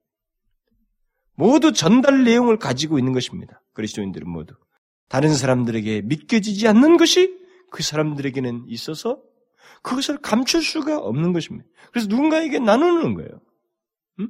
[1.35, 3.61] 모두 전달 내용을 가지고 있는 것입니다.
[3.73, 4.55] 그리스도인들은 모두.
[5.09, 7.37] 다른 사람들에게 믿겨지지 않는 것이
[7.71, 9.21] 그 사람들에게는 있어서
[9.81, 11.67] 그것을 감출 수가 없는 것입니다.
[11.91, 13.41] 그래서 누군가에게 나누는 거예요.
[14.19, 14.29] 음?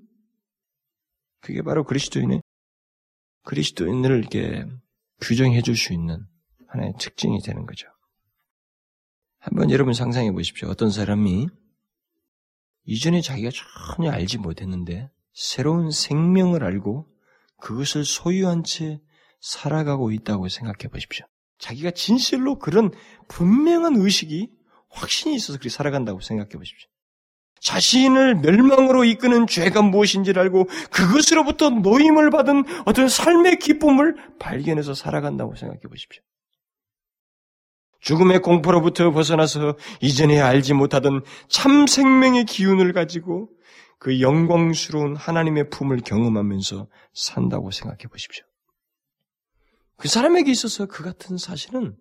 [1.41, 2.41] 그게 바로 그리스도인의
[3.43, 4.65] 그리스도인을 이렇게
[5.21, 6.25] 규정해 줄 수 있는
[6.67, 7.87] 하나의 특징이 되는 거죠.
[9.39, 10.69] 한번 여러분 상상해 보십시오.
[10.69, 11.47] 어떤 사람이
[12.85, 13.49] 이전에 자기가
[13.95, 17.07] 전혀 알지 못했는데 새로운 생명을 알고
[17.61, 18.99] 그것을 소유한 채
[19.39, 21.25] 살아가고 있다고 생각해 보십시오.
[21.59, 22.91] 자기가 진실로 그런
[23.27, 24.51] 분명한 의식이
[24.89, 26.89] 확신이 있어서 그렇게 살아간다고 생각해 보십시오.
[27.61, 35.81] 자신을 멸망으로 이끄는 죄가 무엇인지를 알고 그것으로부터 노임을 받은 어떤 삶의 기쁨을 발견해서 살아간다고 생각해
[35.81, 36.21] 보십시오.
[37.99, 43.49] 죽음의 공포로부터 벗어나서 이전에 알지 못하던 참 생명의 기운을 가지고
[43.99, 48.43] 그 영광스러운 하나님의 품을 경험하면서 산다고 생각해 보십시오.
[49.97, 51.95] 그 사람에게 있어서 그 같은 사실은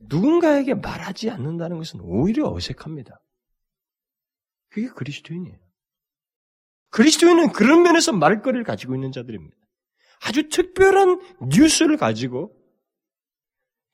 [0.00, 3.21] 누군가에게 말하지 않는다는 것은 오히려 어색합니다.
[4.72, 5.58] 그게 그리스도인이에요.
[6.90, 9.56] 그리스도인은 그런 면에서 말거리를 가지고 있는 자들입니다.
[10.24, 12.56] 아주 특별한 뉴스를 가지고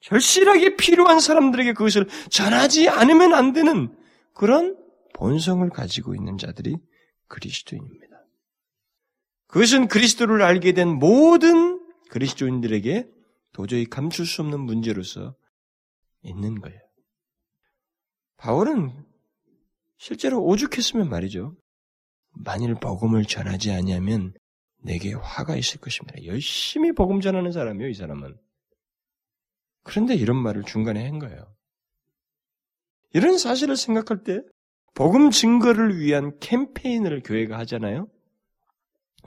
[0.00, 3.94] 절실하게 필요한 사람들에게 그것을 전하지 않으면 안 되는
[4.34, 4.76] 그런
[5.14, 6.76] 본성을 가지고 있는 자들이
[7.26, 8.24] 그리스도인입니다.
[9.48, 13.08] 그것은 그리스도를 알게 된 모든 그리스도인들에게
[13.52, 15.34] 도저히 감출 수 없는 문제로서
[16.22, 16.78] 있는 거예요.
[18.36, 19.08] 바울은
[19.98, 21.56] 실제로 오죽했으면 말이죠.
[22.30, 24.32] 만일 복음을 전하지 아니하면
[24.78, 26.24] 내게 화가 있을 것입니다.
[26.24, 28.36] 열심히 복음 전하는 사람이요, 이 사람은.
[29.82, 31.54] 그런데 이런 말을 중간에 한 거예요.
[33.12, 34.40] 이런 사실을 생각할 때
[34.94, 38.08] 복음 증거를 위한 캠페인을 교회가 하잖아요.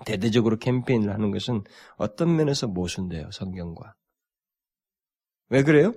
[0.06, 1.64] 대대적으로 캠페인을 하는 것은
[1.98, 3.94] 어떤 면에서 모순돼요, 성경과.
[5.50, 5.94] 왜 그래요?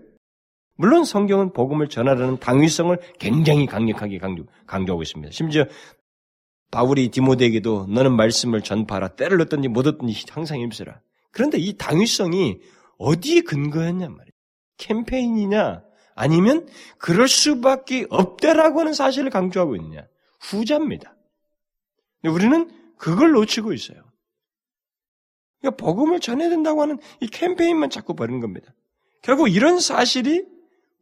[0.77, 5.31] 물론 성경은 복음을 전하라는 당위성을 굉장히 강력하게 강조, 강조 하고 있습니다.
[5.33, 5.67] 심지어
[6.71, 9.15] 바울이 디모데에게도 너는 말씀을 전파하라.
[9.15, 11.01] 때를 얻든지 못 얻든지 항상 힘쓰라.
[11.31, 12.59] 그런데 이 당위성이
[12.99, 14.33] 어디에 근거했냔 말이에요.
[14.79, 15.83] 캠페인이냐
[16.17, 16.67] 아니면
[16.99, 20.07] 그럴 수밖에 없다라고 하는 사실을 강조하고 있느냐.
[20.41, 21.17] 후자입니다.
[22.25, 24.03] 우리는 그걸 놓치고 있어요.
[25.61, 28.75] 그러니까 복음을 전해야 된다고 하는 이 캠페인만 자꾸 버리는 겁니다.
[29.23, 30.54] 결국 이런 사실이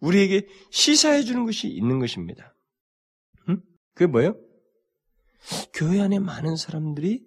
[0.02, 2.54] 우리에게 시사해 주는 것이 있는 것입니다.
[3.48, 3.62] 응?
[3.94, 4.36] 그게 뭐예요?
[5.72, 7.24] 교회 안에 많은 사람들이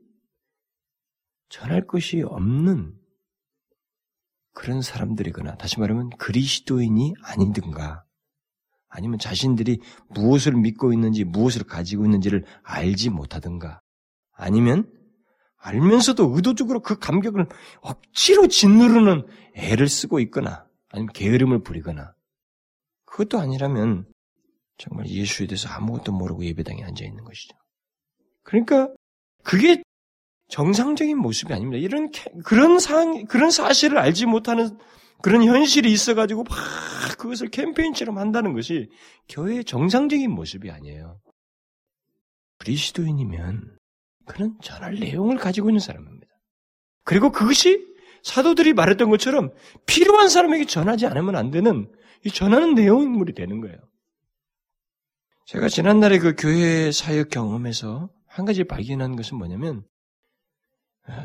[1.49, 2.93] 전할 것이 없는
[4.53, 8.05] 그런 사람들이거나 다시 말하면 그리스도인이 아니든가
[8.88, 13.81] 아니면 자신들이 무엇을 믿고 있는지 무엇을 가지고 있는지를 알지 못하든가
[14.31, 14.89] 아니면
[15.57, 17.47] 알면서도 의도적으로 그 감격을
[17.81, 22.14] 억지로 짓누르는 애를 쓰고 있거나 아니면 게으름을 부리거나
[23.15, 24.06] 그것도 아니라면
[24.78, 27.56] 정말 예수에 대해서 아무것도 모르고 예배당에 앉아 있는 것이죠.
[28.43, 28.89] 그러니까
[29.41, 29.82] 그게
[30.49, 31.82] 정상적인 모습이 아닙니다.
[31.82, 32.12] 이런
[32.43, 34.78] 그런 상 그런 사실을 알지 못하는
[35.21, 36.58] 그런 현실이 있어가지고 막
[37.17, 38.89] 그것을 캠페인처럼 한다는 것이
[39.30, 41.17] 교회의 정상적인 모습이 아니에요.
[42.58, 43.78] 그리스도인이면
[44.25, 46.28] 그는 전할 내용을 가지고 있는 사람입니다.
[47.06, 47.82] 그리고 그것이
[48.23, 49.54] 사도들이 말했던 것처럼
[49.86, 51.89] 필요한 사람에게 전하지 않으면 안 되는
[52.25, 53.77] 이 전하는 내용물이 되는 거예요.
[55.45, 59.85] 제가 지난날에 그 교회 사역 경험에서 한 가지 발견한 것은 뭐냐면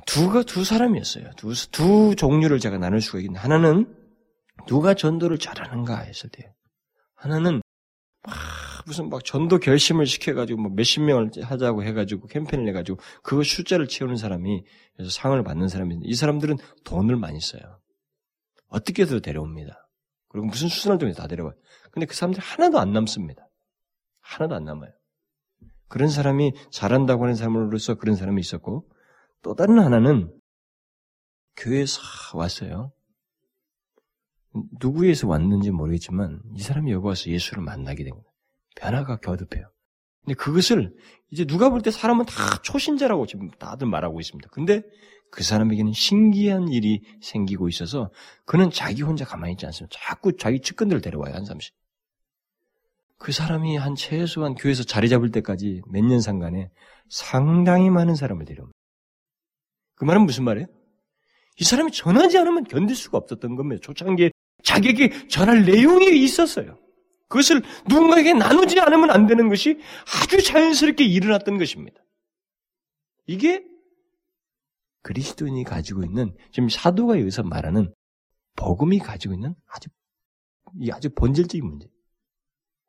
[0.06, 1.30] 두가 두 사람이었어요.
[1.36, 3.96] 두, 두 종류를 제가 나눌 수가 있는데 하나는
[4.66, 6.52] 누가 전도를 잘하는가 했을 때
[7.14, 7.62] 하나는
[8.22, 8.34] 막
[8.84, 14.16] 무슨 막 전도 결심을 시켜가지고 뭐 몇십 명을 하자고 해가지고 캠페인을 해가지고 그거 숫자를 채우는
[14.16, 14.64] 사람이
[14.96, 17.80] 그래서 상을 받는 사람인데 이 사람들은 돈을 많이 써요.
[18.68, 19.89] 어떻게든 데려옵니다.
[20.30, 21.54] 그리고 무슨 수순을 통해서 다 데려와요.
[21.90, 23.46] 근데 그 사람들이 하나도 안 남습니다.
[24.20, 24.92] 하나도 안 남아요.
[25.88, 28.88] 그런 사람이 잘한다고 하는 사람으로서 그런 사람이 있었고
[29.42, 30.32] 또 다른 하나는
[31.56, 32.00] 교회에 싹
[32.34, 32.92] 왔어요.
[34.80, 38.24] 누구에서 왔는지 모르겠지만 이 사람이 여기 와서 예수를 만나게 된 거예요.
[38.76, 39.68] 변화가 겨듭해요.
[40.24, 40.94] 근데 그것을
[41.30, 44.48] 이제 누가 볼 때 사람은 다 초신자라고 지금 다들 말하고 있습니다.
[44.50, 44.82] 근데
[45.30, 48.10] 그 사람에게는 신기한 일이 생기고 있어서
[48.44, 49.96] 그는 자기 혼자 가만히 있지 않습니다.
[50.00, 51.74] 자꾸 자기 측근들을 데려와요, 한 사람씩.
[53.18, 56.70] 그 사람이 한 최소한 교회에서 자리 잡을 때까지 몇 년 상간에
[57.08, 58.76] 상당히 많은 사람을 데려옵니다.
[59.94, 60.66] 그 말은 무슨 말이에요?
[61.58, 63.80] 이 사람이 전하지 않으면 견딜 수가 없었던 겁니다.
[63.84, 64.30] 초창기에
[64.64, 66.78] 자기에게 전할 내용이 있었어요.
[67.28, 69.78] 그것을 누군가에게 나누지 않으면 안 되는 것이
[70.22, 72.02] 아주 자연스럽게 일어났던 것입니다.
[73.26, 73.62] 이게
[75.02, 77.92] 그리스도인이 가지고 있는 지금 사도가 여기서 말하는
[78.56, 79.88] 복음이 가지고 있는 아주
[80.78, 81.88] 이 아주 본질적인 문제,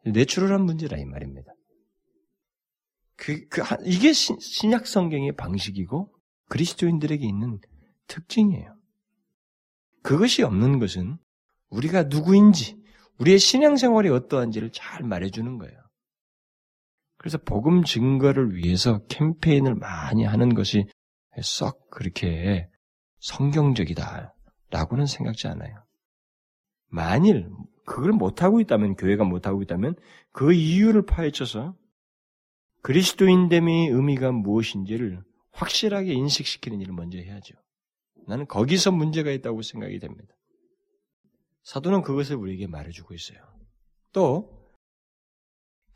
[0.05, 1.53] 내추럴한 문제라 이 말입니다.
[3.15, 6.11] 그, 그 이게 신, 신약 성경의 방식이고
[6.49, 7.59] 그리스도인들에게 있는
[8.07, 8.75] 특징이에요.
[10.03, 11.17] 그것이 없는 것은
[11.69, 12.81] 우리가 누구인지,
[13.19, 15.79] 우리의 신앙생활이 어떠한지를 잘 말해주는 거예요.
[17.17, 20.85] 그래서 복음 증거를 위해서 캠페인을 많이 하는 것이
[21.41, 22.69] 썩 그렇게
[23.19, 25.83] 성경적이다라고는 생각지 않아요.
[26.87, 27.49] 만일
[27.85, 29.95] 그걸 못하고 있다면, 교회가 못하고 있다면
[30.31, 31.75] 그 이유를 파헤쳐서
[32.81, 37.55] 그리스도인됨의 의미가 무엇인지를 확실하게 인식시키는 일을 먼저 해야죠.
[38.27, 40.33] 나는 거기서 문제가 있다고 생각이 됩니다.
[41.63, 43.39] 사도는 그것을 우리에게 말해주고 있어요.
[44.13, 44.60] 또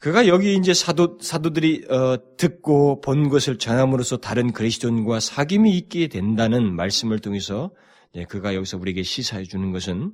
[0.06, 6.76] 그가 여기 이제 사도 사도들이 어, 듣고 본 것을 전함으로써 다른 그리스도인과 사귐이 있게 된다는
[6.76, 7.72] 말씀을 통해서
[8.14, 10.14] 네, 그가 여기서 우리에게 시사해 주는 것은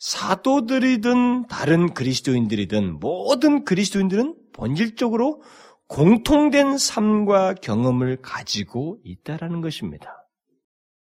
[0.00, 5.42] 사도들이든 다른 그리스도인들이든 모든 그리스도인들은 본질적으로
[5.86, 10.26] 공통된 삶과 경험을 가지고 있다라는 것입니다.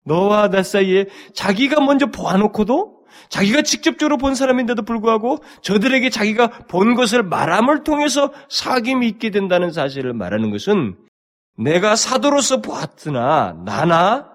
[0.04, 7.22] 너와 나 사이에 자기가 먼저 보아놓고도 자기가 직접적으로 본 사람인데도 불구하고 저들에게 자기가 본 것을
[7.22, 10.96] 말함을 통해서 사귐이 있게 된다는 사실을 말하는 것은
[11.56, 14.30] 내가 사도로서 보았으나 나나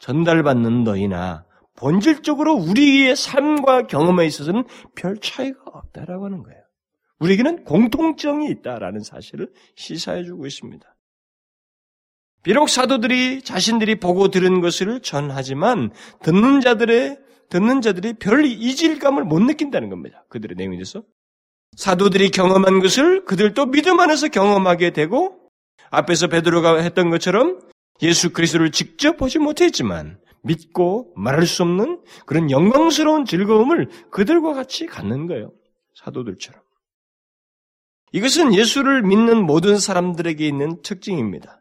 [0.00, 1.44] 전달받는 너희나
[1.76, 4.64] 본질적으로 우리의 삶과 경험에 있어서는
[4.94, 6.60] 별 차이가 없다라고 하는 거예요.
[7.20, 10.86] 우리에게는 공통점이 있다라는 사실을 시사해주고 있습니다.
[12.42, 15.90] 비록 사도들이 자신들이 보고 들은 것을 전하지만
[16.22, 17.18] 듣는 자들의
[17.50, 20.24] 듣는 자들이 별 이질감을 못 느낀다는 겁니다.
[20.28, 21.02] 그들의 내용에 대해서
[21.76, 25.38] 사도들이 경험한 것을 그들도 믿음 안에서 경험하게 되고
[25.90, 27.60] 앞에서 베드로가 했던 것처럼
[28.02, 35.26] 예수 그리스도를 직접 보지 못했지만 믿고 말할 수 없는 그런 영광스러운 즐거움을 그들과 같이 갖는
[35.26, 35.52] 거예요.
[35.94, 36.60] 사도들처럼.
[38.12, 41.59] 이것은 예수를 믿는 모든 사람들에게 있는 특징입니다.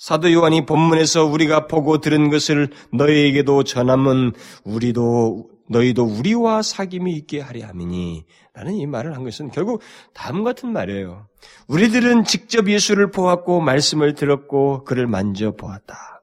[0.00, 4.32] 사도 요한이 본문에서 우리가 보고 들은 것을 너희에게도 전함은
[4.64, 8.24] 우리도 너희도 우리와 사귐이 있게 하리 함이니
[8.54, 9.82] 라는 이 말을 한 것은 결국
[10.14, 11.28] 다음 같은 말이에요.
[11.68, 16.22] 우리들은 직접 예수를 보았고 말씀을 들었고 그를 만져 보았다.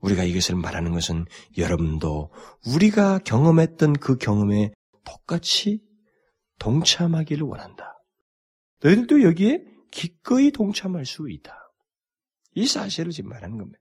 [0.00, 1.26] 우리가 이것을 말하는 것은
[1.58, 2.30] 여러분도
[2.72, 4.70] 우리가 경험했던 그 경험에
[5.04, 5.80] 똑같이
[6.60, 7.98] 동참하기를 원한다.
[8.84, 11.65] 너희들도 여기에 기꺼이 동참할 수 있다.
[12.56, 13.78] 이 사실을 지금 말하는 겁니다.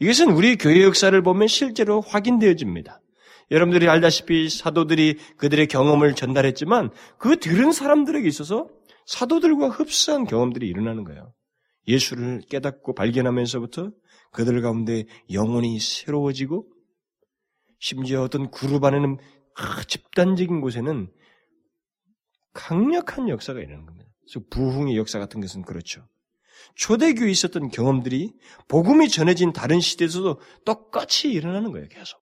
[0.00, 3.00] 이것은 우리 교회 역사를 보면 실제로 확인되어집니다.
[3.50, 8.68] 여러분들이 알다시피 사도들이 그들의 경험을 전달했지만 그 들은 사람들에게 있어서
[9.06, 11.32] 사도들과 흡사한 경험들이 일어나는 거예요.
[11.86, 13.92] 예수를 깨닫고 발견하면서부터
[14.32, 16.66] 그들 가운데 영혼이 새로워지고
[17.78, 19.18] 심지어 어떤 그룹 안에는
[19.86, 21.08] 집단적인 곳에는
[22.52, 24.10] 강력한 역사가 일어나는 겁니다.
[24.50, 26.08] 부흥의 역사 같은 것은 그렇죠.
[26.74, 28.32] 초대교회에 있었던 경험들이
[28.68, 32.20] 복음이 전해진 다른 시대에서도 똑같이 일어나는 거예요, 계속.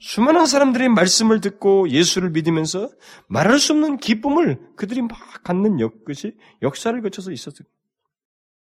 [0.00, 2.90] 수많은 사람들이 말씀을 듣고 예수를 믿으면서
[3.28, 5.10] 말할 수 없는 기쁨을 그들이 막
[5.44, 7.66] 갖는 역, 것이 역사를 거쳐서 있었어요.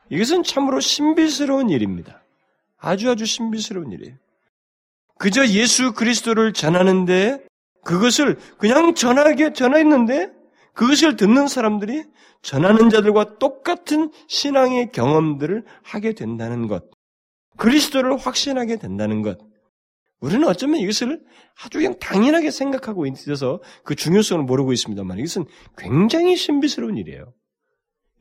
[0.09, 2.23] 이것은 참으로 신비스러운 일입니다.
[2.79, 4.17] 아주 아주 신비스러운 일이에요.
[5.19, 7.45] 그저 예수 그리스도를 전하는데
[7.85, 10.36] 그것을 그냥 전하게 전했는데
[10.77, 12.05] 그것을 듣는 사람들이
[12.43, 16.85] 전하는 자들과 똑같은 신앙의 경험들을 하게 된다는 것.
[17.57, 19.39] 그리스도를 확신하게 된다는 것.
[20.21, 21.25] 우리는 어쩌면 이것을
[21.63, 25.47] 아주 그냥 당연하게 생각하고 있어서 그 중요성을 모르고 있습니다만 이것은
[25.79, 27.33] 굉장히 신비스러운 일이에요.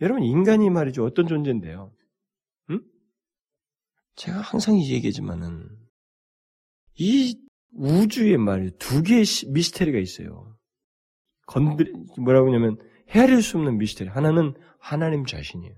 [0.02, 1.04] 여러분, 인간이 말이죠.
[1.04, 1.92] 어떤 존재인데요?
[2.70, 2.80] 응?
[4.16, 5.70] 제가 항상 이 얘기하지만은
[6.98, 7.38] 이
[7.74, 8.78] 우주에 말이죠.
[8.78, 10.55] 두 개의 미스테리가 있어요.
[11.46, 11.84] 건드,
[12.20, 12.78] 뭐라고 하냐면
[13.10, 14.10] 헤아릴 수 없는 미스테리.
[14.10, 15.76] 하나는 하나님 자신이에요.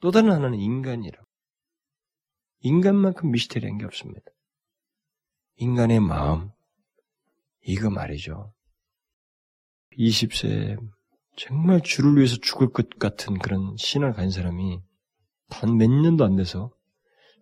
[0.00, 1.26] 또 다른 하나는 인간이라고.
[2.60, 4.22] 인간만큼 미스테리한 게 없습니다.
[5.56, 6.50] 인간의 마음,
[7.64, 8.52] 이거 말이죠.
[9.98, 10.76] 20세
[11.36, 14.80] 정말 주를 위해서 죽을 것 같은 그런 신을 가진 사람이
[15.48, 16.72] 단 몇 년도 안 돼서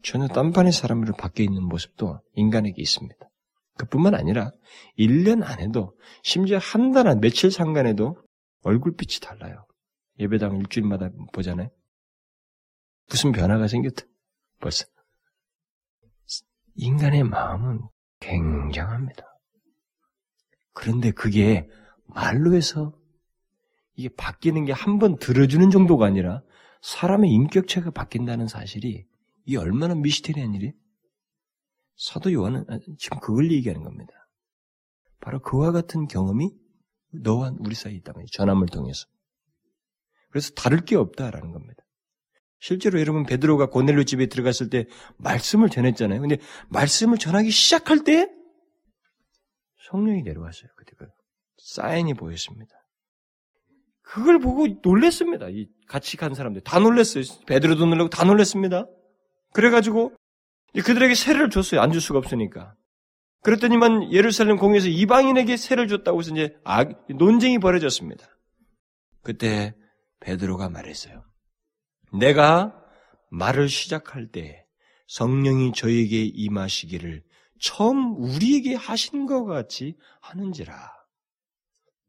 [0.02, 3.29] 전혀 딴판의 사람으로 바뀌어 있는 모습도 인간에게 있습니다.
[3.80, 4.52] 그뿐만 아니라
[4.98, 8.16] 1년 안에도 심지어 한 달 안 며칠 상간에도
[8.62, 9.66] 얼굴빛이 달라요.
[10.18, 11.68] 예배당 일주일마다 보잖아요.
[13.08, 14.04] 무슨 변화가 생겼다.
[14.60, 14.84] 벌써.
[16.76, 17.80] 인간의 마음은
[18.20, 19.24] 굉장합니다.
[20.72, 21.66] 그런데 그게
[22.06, 22.94] 말로 해서
[23.96, 26.42] 이게 바뀌는 게 한 번 들어주는 정도가 아니라
[26.82, 29.04] 사람의 인격체가 바뀐다는 사실이
[29.46, 30.72] 이게 얼마나 미스테리한 일이?
[32.00, 34.12] 사도 요한은 아, 지금 그걸 얘기하는 겁니다.
[35.20, 36.50] 바로 그와 같은 경험이
[37.12, 39.06] 너와 우리 사이에 있다면 전함을 통해서.
[40.30, 41.82] 그래서 다를 게 없다라는 겁니다.
[42.58, 44.86] 실제로 여러분 베드로가 고넬로 집에 들어갔을 때
[45.18, 46.20] 말씀을 전했잖아요.
[46.20, 46.38] 근데
[46.70, 48.30] 말씀을 전하기 시작할 때
[49.90, 50.70] 성령이 내려왔어요.
[50.76, 51.06] 그때 그
[51.58, 52.74] 사인이 보였습니다.
[54.02, 55.50] 그걸 보고 놀랬습니다.
[55.50, 57.24] 이 같이 간 사람들 다 놀랬어요.
[57.46, 58.86] 베드로도 놀라고 다 놀랬습니다.
[59.52, 60.14] 그래가지고
[60.74, 61.80] 그들에게 세례를 줬어요.
[61.80, 62.74] 안 줄 수가 없으니까.
[63.42, 68.26] 그랬더니만 예루살렘 공에서 이방인에게 세를 줬다고 해서 이제 악, 논쟁이 벌어졌습니다.
[69.22, 69.74] 그때
[70.20, 71.24] 베드로가 말했어요.
[72.12, 72.76] 내가
[73.30, 74.66] 말을 시작할 때
[75.08, 77.22] 성령이 저에게 임하시기를
[77.60, 80.92] 처음 우리에게 하신 것 같이 하는지라.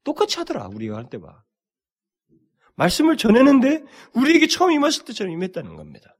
[0.03, 1.43] 똑같이 하더라, 우리가 할 때 봐.
[2.75, 3.83] 말씀을 전했는데
[4.15, 6.15] 우리에게 처음 임하실 때처럼 임했다는 겁니다.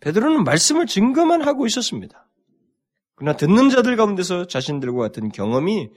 [0.00, 2.28] 베드로는 말씀을 증거만 하고 있었습니다.
[3.14, 5.90] 그러나 듣는 자들 가운데서 자신들과 같은 경험이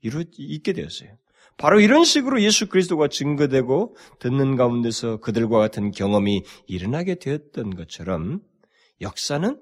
[0.00, 1.16] 이루 있게 되었어요.
[1.56, 8.40] 바로 이런 식으로 예수 그리스도가 증거되고 듣는 가운데서 그들과 같은 경험이 일어나게 되었던 것처럼
[9.00, 9.60] 역사는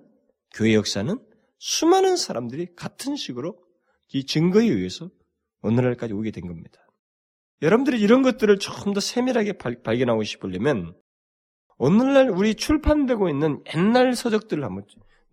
[0.55, 1.19] 교회 역사는
[1.59, 3.59] 수많은 사람들이 같은 식으로
[4.13, 5.11] 이 증거에 의해서
[5.63, 6.79] 오늘날까지 오게 된 겁니다.
[7.63, 10.95] 여러분들이 이런 것들을 조금 더 세밀하게 발견하고 싶으려면
[11.79, 14.85] 오늘날 우리 출판되고 있는 옛날 서적들을 한번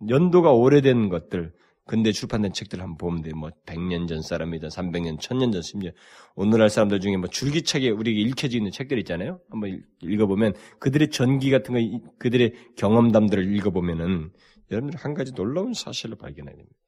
[0.08, 1.52] 연도가 오래된 것들
[1.86, 3.34] 근대 출판된 책들 한번 보면 돼요.
[3.36, 5.90] 뭐 100년 전 사람이든 300년, 1000년 전 심지어
[6.34, 9.40] 오늘날 사람들 중에 뭐 줄기차게 우리에게 읽혀져 있는 책들 있잖아요.
[9.50, 14.32] 한번 읽어보면 그들의 전기 같은 거 그들의 경험담들을 읽어보면은
[14.70, 16.78] 여러분들 한 가지 놀라운 사실을 발견하게 됩니다.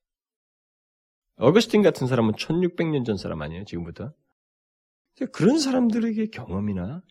[1.37, 4.15] 어거스틴 같은 사람은 1600년 전 사람 아니에요, 지금부터?
[5.33, 7.03] 그런 사람들에게 경험이나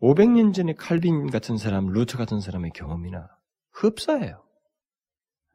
[0.00, 3.28] 500년 전에 칼빈 같은 사람, 루터 같은 사람의 경험이나
[3.72, 4.42] 흡사해요.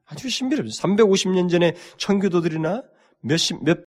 [0.06, 0.72] 아주 신비롭죠.
[0.82, 2.84] 350년 전에 청교도들이나
[3.22, 3.86] 몇십, 몇,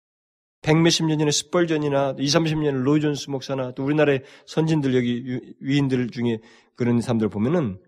[0.63, 6.09] 백 몇십 년 전에 스펄전이나 2, 30년 로이 존스 목사나 또 우리나라의 선진들 여기 위인들
[6.09, 6.39] 중에
[6.77, 7.79] 그런 사람들 보면은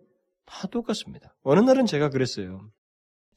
[0.45, 1.35] 다 똑같습니다.
[1.43, 2.71] 어느 날은 제가 그랬어요.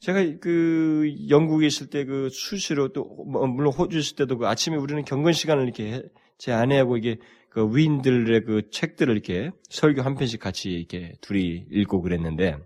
[0.00, 5.04] 제가 그 영국에 있을 때 그 수시로 또뭐 물론 호주 있을 때도 그 아침에 우리는
[5.04, 6.02] 경건 시간을 이렇게
[6.38, 7.18] 제 아내하고 이게
[7.50, 12.56] 그 위인들의 그 책들을 이렇게 설교 한 편씩 같이 이렇게 둘이 읽고 그랬는데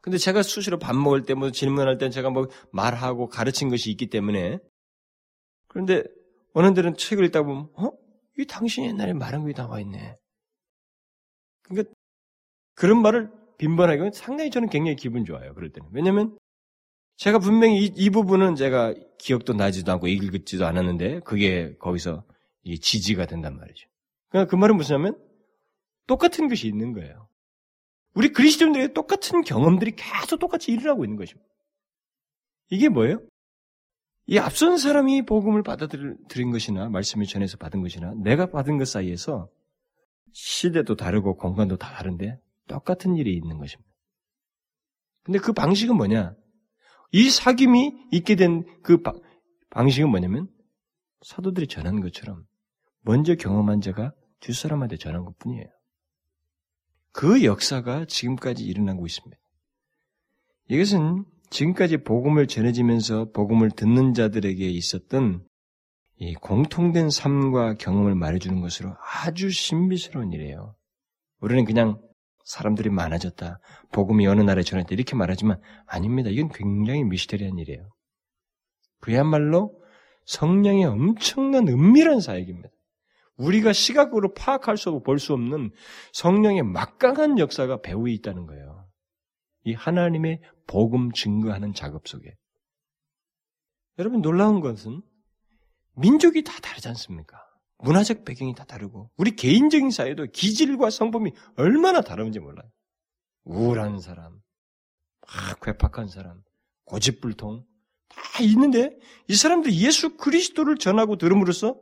[0.00, 4.08] 근데 제가 수시로 밥 먹을 때 뭐 질문할 때 제가 뭐 말하고 가르친 것이 있기
[4.08, 4.58] 때문에
[5.68, 6.04] 그런데
[6.54, 7.90] 어느 데는 책을 읽다 보면 어?
[8.38, 10.14] 이 당신이 옛날에 말한 게 나와 있네.
[11.62, 11.92] 그러니까
[12.74, 15.54] 그런 말을 빈번하게 상당히 저는 굉장히 기분 좋아요.
[15.54, 15.88] 그럴 때는.
[15.92, 16.38] 왜냐면
[17.16, 22.24] 제가 분명히 이, 이 부분은 제가 기억도 나지도 않고 읽지도 않았는데 그게 거기서
[22.74, 23.88] 지지가 된단 말이죠.
[24.28, 25.16] 그러니까 그 말은 무엇이냐면
[26.06, 27.28] 똑같은 것이 있는 거예요.
[28.14, 31.48] 우리 그리스도인들의 똑같은 경험들이 계속 똑같이 일어나고 있는 것입니다.
[32.70, 33.20] 이게 뭐예요?
[34.26, 39.48] 이 앞선 사람이 복음을 받아들인 것이나 말씀을 전해서 받은 것이나 내가 받은 것 사이에서
[40.32, 43.88] 시대도 다르고 공간도 다 다른데 똑같은 일이 있는 것입니다.
[45.22, 46.34] 근데 그 방식은 뭐냐?
[47.12, 49.00] 이 사귐이 있게 된 그
[49.70, 50.48] 방식은 뭐냐면
[51.22, 52.44] 사도들이 전한 것처럼
[53.06, 55.66] 먼저 경험한 자가 뒷사람한테 전한 것 뿐이에요.
[57.12, 59.40] 그 역사가 지금까지 일어나고 있습니다.
[60.68, 65.46] 이것은 지금까지 복음을 전해지면서 복음을 듣는 자들에게 있었던
[66.16, 70.74] 이 공통된 삶과 경험을 말해주는 것으로 아주 신비스러운 일이에요.
[71.40, 72.00] 우리는 그냥
[72.44, 73.60] 사람들이 많아졌다.
[73.92, 74.88] 복음이 어느 나라에 전했다.
[74.90, 76.28] 이렇게 말하지만 아닙니다.
[76.30, 77.88] 이건 굉장히 미스테리한 일이에요.
[79.00, 79.80] 그야말로
[80.24, 82.70] 성령의 엄청난 은밀한 사역입니다.
[83.36, 85.70] 우리가 시각으로 파악할 수 없고 볼 수 없는
[86.12, 88.88] 성령의 막강한 역사가 배후에 있다는 거예요.
[89.64, 92.34] 이 하나님의 복음 증거하는 작업 속에.
[93.98, 95.02] 여러분 놀라운 것은
[95.96, 97.38] 민족이 다 다르지 않습니까?
[97.78, 102.68] 문화적 배경이 다 다르고 우리 개인적인 사회도 기질과 성품이 얼마나 다른지 몰라요.
[103.44, 104.40] 우울한 사람,
[105.26, 106.42] 막 괴팍한 사람,
[106.84, 107.64] 고집불통
[108.08, 108.96] 다 있는데
[109.28, 111.78] 이 사람들이 예수 그리스도를 전하고 들음으로써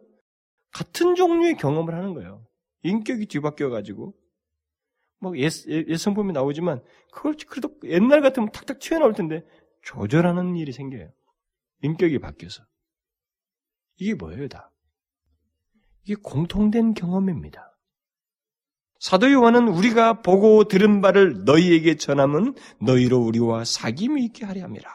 [0.75, 2.47] 같은 종류의 경험을 하는 거예요.
[2.83, 4.15] 인격이 뒤바뀌어 가지고
[5.21, 9.43] 뭐 옛, 옛 성품이 나오지만 그걸 그래도 옛날 같으면 탁탁 튀어나올 텐데
[9.83, 11.11] 조절하는 일이 생겨요.
[11.83, 12.65] 인격이 바뀌어서
[13.97, 14.71] 이게 뭐예요, 다?
[16.03, 17.71] 이게 공통된 경험입니다.
[18.99, 24.91] 사도 요한은 우리가 보고 들은 바를 너희에게 전함은 너희로 우리와 사귐이 있게 하려 함이라.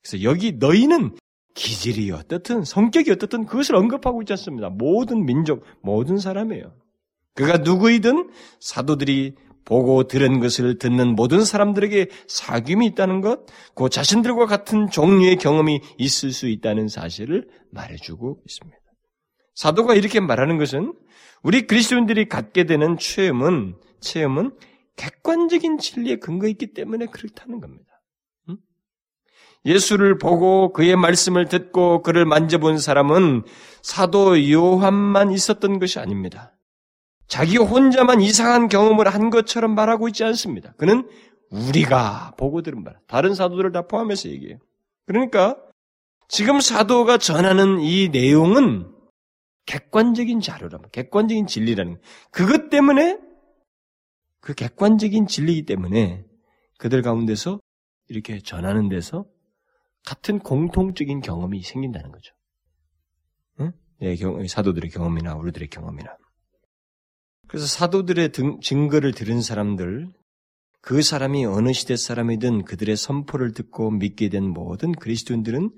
[0.00, 1.16] 그래서 여기 너희는
[1.56, 4.68] 기질이 어떻든 성격이 어떻든 그것을 언급하고 있지 않습니다.
[4.68, 6.72] 모든 민족, 모든 사람이에요.
[7.34, 8.30] 그가 누구이든
[8.60, 9.34] 사도들이
[9.64, 16.30] 보고 들은 것을 듣는 모든 사람들에게 사귐이 있다는 것, 그 자신들과 같은 종류의 경험이 있을
[16.30, 18.78] 수 있다는 사실을 말해주고 있습니다.
[19.54, 20.94] 사도가 이렇게 말하는 것은
[21.42, 24.52] 우리 그리스도인들이 갖게 되는 체험은 체험은
[24.96, 27.95] 객관적인 진리에 근거 있기 때문에 그렇다는 겁니다.
[29.66, 33.42] 예수를 보고 그의 말씀을 듣고 그를 만져본 사람은
[33.82, 36.56] 사도 요한만 있었던 것이 아닙니다.
[37.26, 40.72] 자기 혼자만 이상한 경험을 한 것처럼 말하고 있지 않습니다.
[40.78, 41.08] 그는
[41.50, 44.58] 우리가 보고 들은 바, 다른 사도들을 다 포함해서 얘기해요.
[45.06, 45.56] 그러니까
[46.28, 48.92] 지금 사도가 전하는 이 내용은
[49.66, 51.98] 객관적인 자료라면, 객관적인 진리라는
[52.30, 53.18] 그것 때문에
[54.40, 56.24] 그 객관적인 진리이기 때문에
[56.78, 57.60] 그들 가운데서
[58.08, 59.26] 이렇게 전하는 데서
[60.06, 62.32] 같은 공통적인 경험이 생긴다는 거죠.
[63.60, 63.72] 응?
[64.00, 64.16] 네,
[64.48, 66.16] 사도들의 경험이나 우리들의 경험이나.
[67.48, 70.12] 그래서 사도들의 등, 증거를 들은 사람들,
[70.80, 75.70] 그 사람이 어느 시대 사람이든 그들의 선포를 듣고 믿게 된 모든 그리스도인들은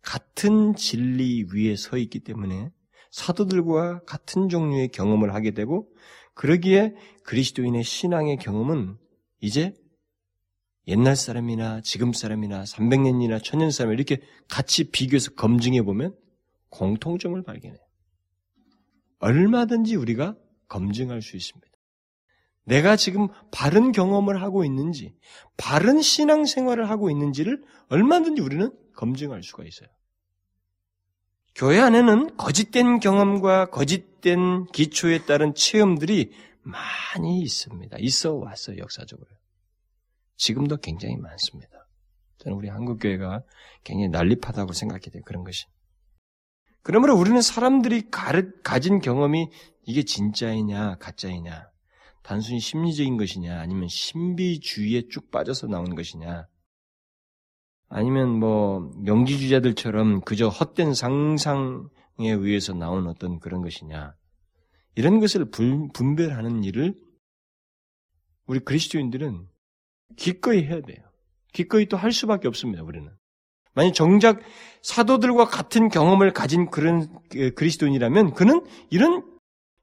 [0.00, 2.70] 같은 진리 위에 서 있기 때문에
[3.10, 5.90] 사도들과 같은 종류의 경험을 하게 되고
[6.34, 8.96] 그러기에 그리스도인의 신앙의 경험은
[9.40, 9.74] 이제
[10.86, 16.14] 옛날 사람이나 지금 사람이나 300년이나 1000년 사람 이렇게 같이 비교해서 검증해 보면
[16.68, 17.80] 공통점을 발견해요.
[19.18, 20.36] 얼마든지 우리가
[20.68, 21.66] 검증할 수 있습니다.
[22.64, 25.14] 내가 지금 바른 경험을 하고 있는지,
[25.56, 29.88] 바른 신앙 생활을 하고 있는지를 얼마든지 우리는 검증할 수가 있어요.
[31.54, 36.32] 교회 안에는 거짓된 경험과 거짓된 기초에 따른 체험들이
[36.62, 37.96] 많이 있습니다.
[38.00, 39.28] 있어 왔어요, 역사적으로.
[40.36, 41.88] 지금도 굉장히 많습니다.
[42.38, 43.42] 저는 우리 한국교회가
[43.84, 45.66] 굉장히 난립하다고 생각이 돼요, 그런 것이.
[46.82, 49.50] 그러므로 우리는 사람들이 가진 경험이
[49.84, 51.70] 이게 진짜이냐, 가짜이냐,
[52.22, 56.46] 단순히 심리적인 것이냐, 아니면 신비주의에 쭉 빠져서 나온 것이냐,
[57.88, 61.58] 아니면 뭐 명지주자들처럼 그저 헛된 상상에
[62.18, 64.14] 의해서 나온 어떤 그런 것이냐,
[64.96, 66.94] 이런 것을 분별하는 일을
[68.46, 69.48] 우리 그리스도인들은
[70.16, 70.98] 기꺼이 해야 돼요.
[71.52, 72.82] 기꺼이 또 할 수밖에 없습니다.
[72.82, 73.10] 우리는.
[73.74, 74.40] 만약 정작
[74.82, 77.08] 사도들과 같은 경험을 가진 그런
[77.56, 79.24] 그리스도인이라면 그는 이런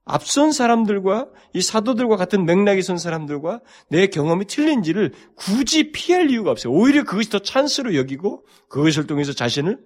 [0.05, 6.73] 앞선 사람들과 이 사도들과 같은 맥락에 선 사람들과 내 경험이 틀린지를 굳이 피할 이유가 없어요.
[6.73, 9.79] 오히려 그것이 더 찬스로 여기고 그것을 통해서 자신을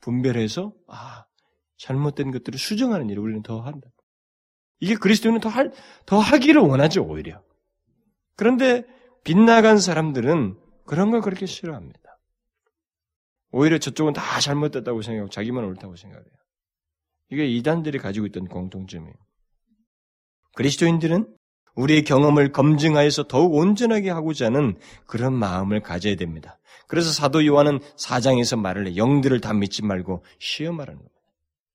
[0.00, 1.24] 분별해서 아
[1.78, 3.88] 잘못된 것들을 수정하는 일을 우리는 더 한다.
[4.80, 5.72] 이게 그리스도인은 더, 할,
[6.04, 7.42] 더 하기를 원하죠 오히려.
[8.36, 8.84] 그런데
[9.24, 10.56] 빗나간 사람들은
[10.86, 12.00] 그런 걸 그렇게 싫어합니다.
[13.50, 16.26] 오히려 저쪽은 다 잘못됐다고 생각하고 자기만 옳다고 생각해요.
[17.30, 19.14] 이게 이단들이 가지고 있던 공통점이에요.
[20.54, 21.34] 그리스도인들은
[21.74, 26.58] 우리의 경험을 검증하여서 더욱 온전하게 하고자 하는 그런 마음을 가져야 됩니다.
[26.86, 31.14] 그래서 사도 요한은 사장에서 말을 해 영들을 다 믿지 말고 시험하라는 겁니다.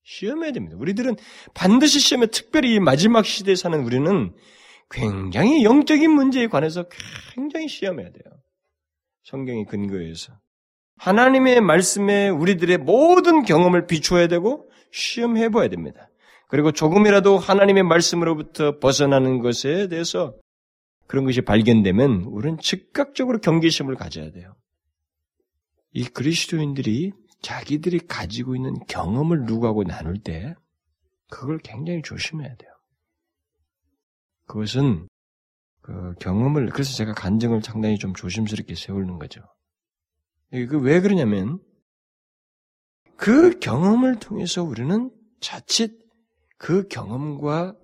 [0.03, 0.77] 시험해야 됩니다.
[0.79, 1.17] 우리들은
[1.53, 4.33] 반드시 시험에 특별히 이 마지막 시대에 사는 우리는
[4.89, 6.85] 굉장히 영적인 문제에 관해서
[7.33, 8.39] 굉장히 시험해야 돼요.
[9.23, 10.33] 성경의 근거에서.
[10.97, 16.09] 하나님의 말씀에 우리들의 모든 경험을 비추어야 되고 시험해 봐야 됩니다.
[16.47, 20.35] 그리고 조금이라도 하나님의 말씀으로부터 벗어나는 것에 대해서
[21.07, 24.55] 그런 것이 발견되면 우리는 즉각적으로 경계심을 가져야 돼요.
[25.91, 30.55] 이 그리스도인들이 자기들이 가지고 있는 경험을 누구하고 나눌 때
[31.29, 32.71] 그걸 굉장히 조심해야 돼요.
[34.49, 35.07] 그것은
[35.81, 39.41] 그 경험을 그래서 제가 간증을 상당히 좀 조심스럽게 세우는 거죠.
[40.51, 41.59] 그 왜 그러냐면
[43.15, 45.99] 그 경험을 통해서 우리는 자칫
[46.57, 47.77] 그 경험과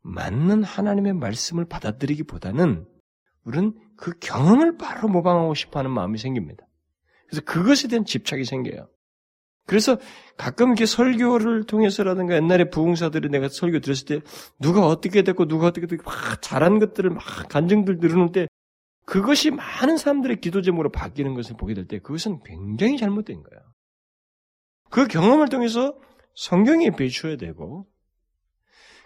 [0.00, 2.88] 맞는 하나님의 말씀을 받아들이기보다는
[3.44, 6.66] 우리는 그 경험을 바로 모방하고 싶어 하는 마음이 생깁니다.
[7.26, 8.88] 그래서 그것에 대한 집착이 생겨요.
[9.68, 9.98] 그래서
[10.38, 14.20] 가끔 이렇게 설교를 통해서라든가 옛날에 부흥사들이 내가 설교 들었을 때
[14.58, 18.48] 누가 어떻게 됐고 누가 어떻게 됐고 막 잘한 것들을 막 간증들 들으는 때
[19.04, 23.62] 그것이 많은 사람들의 기도 제목으로 바뀌는 것을 보게 될 때 그것은 굉장히 잘못된 거예요.
[24.90, 25.94] 그 경험을 통해서
[26.34, 27.86] 성경에 비추어야 되고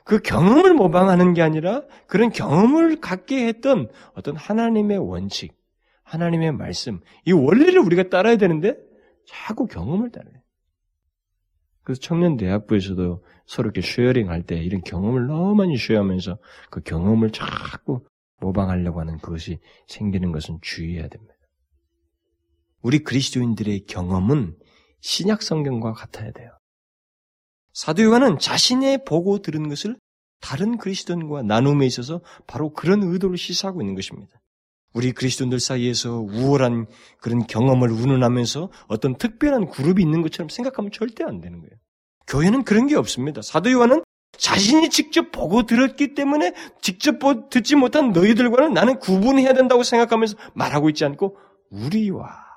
[0.05, 5.57] 그 경험을 모방하는 게 아니라 그런 경험을 갖게 했던 어떤 하나님의 원칙,
[6.05, 8.77] 하나님의 말씀, 이 원리를 우리가 따라야 되는데
[9.27, 10.42] 자꾸 경험을 따라요.
[11.83, 16.39] 그래서 청년 대학부에서도 서로 이렇게 sharing 할 때 이런 경험을 너무 많이 share하면서
[16.71, 18.05] 그 경험을 자꾸
[18.41, 21.35] 모방하려고 하는 그것이 생기는 것은 주의해야 됩니다.
[22.83, 24.57] 우리 그리스도인들의 경험은
[25.01, 26.51] 신약 성경과 같아야 돼요.
[27.73, 29.97] 사도 요한은 자신의 보고 들은 것을
[30.41, 34.42] 다른 그리스도인과 나눔에 있어서 바로 그런 의도를 시사하고 있는 것입니다.
[34.93, 36.87] 우리 그리스도인들 사이에서 우월한
[37.19, 41.73] 그런 경험을 운운하면서 어떤 특별한 그룹이 있는 것처럼 생각하면 절대 안 되는 거예요.
[42.27, 43.43] 교회는 그런 게 없습니다.
[43.43, 44.03] 사도 요한은
[44.39, 47.19] 자신이 직접 보고 들었기 때문에 직접
[47.51, 51.37] 듣지 못한 너희들과는 나는 구분해야 된다고 생각하면서 말하고 있지 않고
[51.71, 52.53] 우리와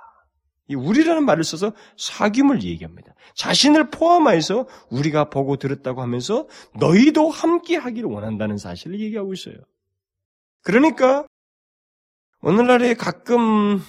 [0.68, 3.14] 이 우리라는 말을 써서 사귐을 얘기합니다.
[3.36, 6.48] 자신을 포함해서 우리가 보고 들었다고 하면서
[6.80, 9.56] 너희도 함께 하기를 원한다는 사실을 얘기하고 있어요.
[10.64, 11.26] 그러니까
[12.46, 13.82] 오늘날에 가끔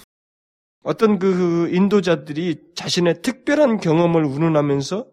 [0.83, 5.05] 어떤 그 인도자들이 자신의 특별한 경험을 운운하면서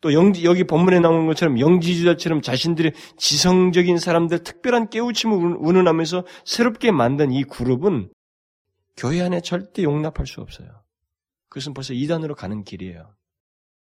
[0.00, 7.30] 또 영지, 여기 본문에 나오는 것처럼 영지주자처럼 자신들의 지성적인 사람들 특별한 깨우침을 운운하면서 새롭게 만든
[7.30, 8.10] 이 그룹은
[8.96, 10.82] 교회 안에 절대 용납할 수 없어요.
[11.48, 13.14] 그것은 벌써 이단으로 가는 길이에요.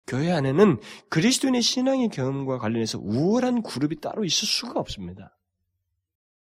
[0.06, 5.39] 교회 안에는 그리스도인의 신앙의 경험과 관련해서 우월한 그룹이 따로 있을 수가 없습니다.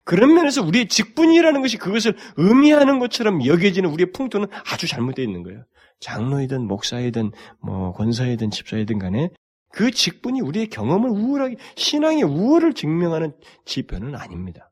[0.05, 5.63] 그런 면에서 우리의 직분이라는 것이 그것을 의미하는 것처럼 여겨지는 우리의 풍토는 아주 잘못되어 있는 거예요.
[5.99, 7.31] 장로이든 목사이든
[7.61, 9.29] 뭐 권사이든 집사이든 간에
[9.71, 13.33] 그 직분이 우리의 경험을 우월하게 신앙의 우월을 증명하는
[13.65, 14.69] 지표는 아닙니다.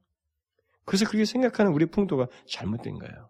[0.86, 3.30] 그래서 그렇게 생각하는 우리 풍토가 잘못된 거예요.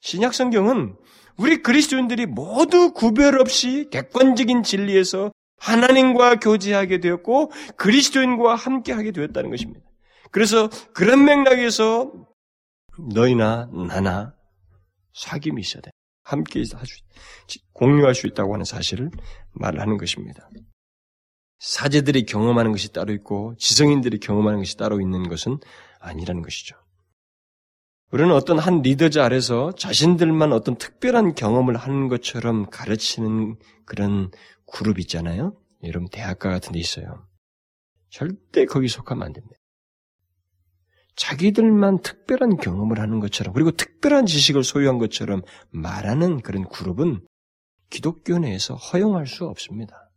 [0.00, 0.96] 신약 성경은
[1.36, 9.87] 우리 그리스도인들이 모두 구별 없이 객관적인 진리에서 하나님과 교제하게 되었고 그리스도인과 함께하게 되었다는 것입니다.
[10.30, 12.12] 그래서 그런 맥락에서
[13.14, 14.34] 너희나 나나
[15.14, 15.90] 사귐이 있어야 돼.
[16.22, 16.62] 함께
[17.72, 19.10] 공유할 수 있다고 하는 사실을
[19.52, 20.48] 말하는 것입니다.
[21.58, 25.58] 사제들이 경험하는 것이 따로 있고 지성인들이 경험하는 것이 따로 있는 것은
[26.00, 26.76] 아니라는 것이죠.
[28.10, 34.30] 우리는 어떤 한 리더자 아래서 자신들만 어떤 특별한 경험을 하는 것처럼 가르치는 그런
[34.66, 35.56] 그룹 있잖아요.
[35.84, 37.26] 여러분 대학가 같은 데 있어요.
[38.10, 39.57] 절대 거기 속하면 안 됩니다.
[41.18, 47.26] 자기들만 특별한 경험을 하는 것처럼 그리고 특별한 지식을 소유한 것처럼 말하는 그런 그룹은
[47.90, 50.10] 기독교 내에서 허용할 수 없습니다.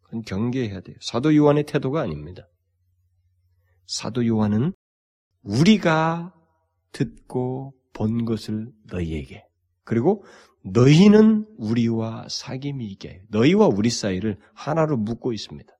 [0.00, 0.96] 그건 경계해야 돼요.
[1.02, 2.48] 사도 요한의 태도가 아닙니다.
[3.86, 4.72] 사도 요한은
[5.42, 6.34] 우리가
[6.92, 9.44] 듣고 본 것을 너희에게
[9.84, 10.24] 그리고
[10.64, 15.70] 너희는 우리와 사귐이 있게 너희와 우리 사이를 하나로 묶고 있습니다.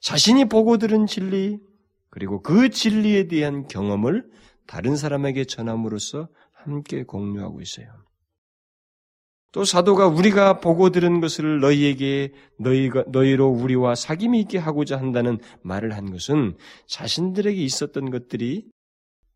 [0.00, 1.58] 자신이 보고 들은 진리
[2.16, 4.26] 그리고 그 진리에 대한 경험을
[4.66, 7.88] 다른 사람에게 전함으로써 함께 공유하고 있어요.
[9.52, 15.94] 또 사도가 우리가 보고 들은 것을 너희에게 너희가 너희로 우리와 사귐이 있게 하고자 한다는 말을
[15.94, 16.56] 한 것은
[16.86, 18.64] 자신들에게 있었던 것들이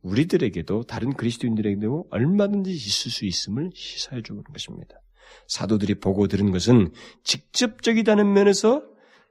[0.01, 4.95] 우리들에게도 다른 그리스도인들에게도 얼마든지 있을 수 있음을 시사해 주는 것입니다.
[5.49, 8.89] 사도들이 보고 들은 것은 직접적이다는 면에서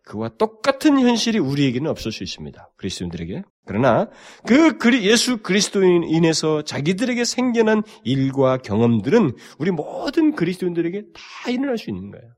[0.10, 2.72] 그와 똑같은 현실이 우리에게는 없을 수 있습니다.
[2.78, 3.44] 그리스도인들에게.
[3.68, 4.10] 그러나
[4.48, 12.34] 그 예수 그리스도인에서 자기들에게 생겨난 일과 경험들은 우리 모든 그리스도인들에게 다 일어날 수 있는 거예요.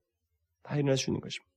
[0.63, 1.49] 다 일어날 수 있는 것입니다.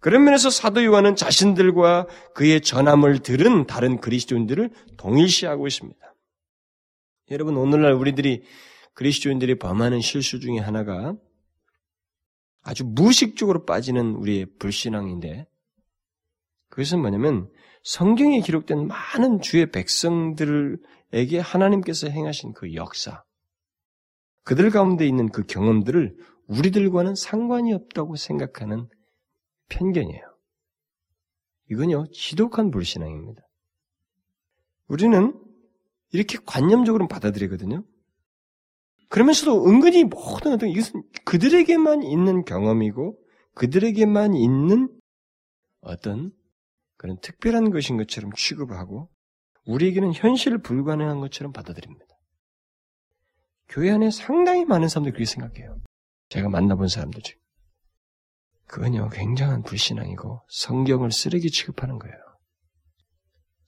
[0.00, 6.00] 그런 면에서 사도 요한은 자신들과 그의 전함을 들은 다른 그리스도인들을 동일시하고 있습니다.
[7.30, 8.42] 여러분 오늘날 우리들이
[8.94, 11.14] 그리스도인들이 범하는 실수 중에 하나가
[12.68, 15.46] 아주 무식적으로 빠지는 우리의 불신앙인데
[16.68, 17.50] 그것은 뭐냐면
[17.82, 23.24] 성경에 기록된 많은 주의 백성들에게 하나님께서 행하신 그 역사,
[24.44, 26.14] 그들 가운데 있는 그 경험들을
[26.48, 28.86] 우리들과는 상관이 없다고 생각하는
[29.70, 30.22] 편견이에요.
[31.70, 33.40] 이건요, 지독한 불신앙입니다.
[34.88, 35.32] 우리는
[36.12, 37.82] 이렇게 관념적으로 받아들이거든요.
[39.08, 43.18] 그러면서도 은근히 모든 어떤 이것은 그들에게만 있는 경험이고
[43.54, 44.88] 그들에게만 있는
[45.80, 46.32] 어떤
[46.96, 49.08] 그런 특별한 것인 것처럼 취급하고
[49.66, 52.06] 우리에게는 현실 불가능한 것처럼 받아들입니다.
[53.68, 55.80] 교회 안에 상당히 많은 사람들이 그렇게 생각해요.
[56.30, 57.38] 제가 만나본 사람들 중.
[58.66, 62.16] 그건요, 굉장한 불신앙이고 성경을 쓰레기 취급하는 거예요.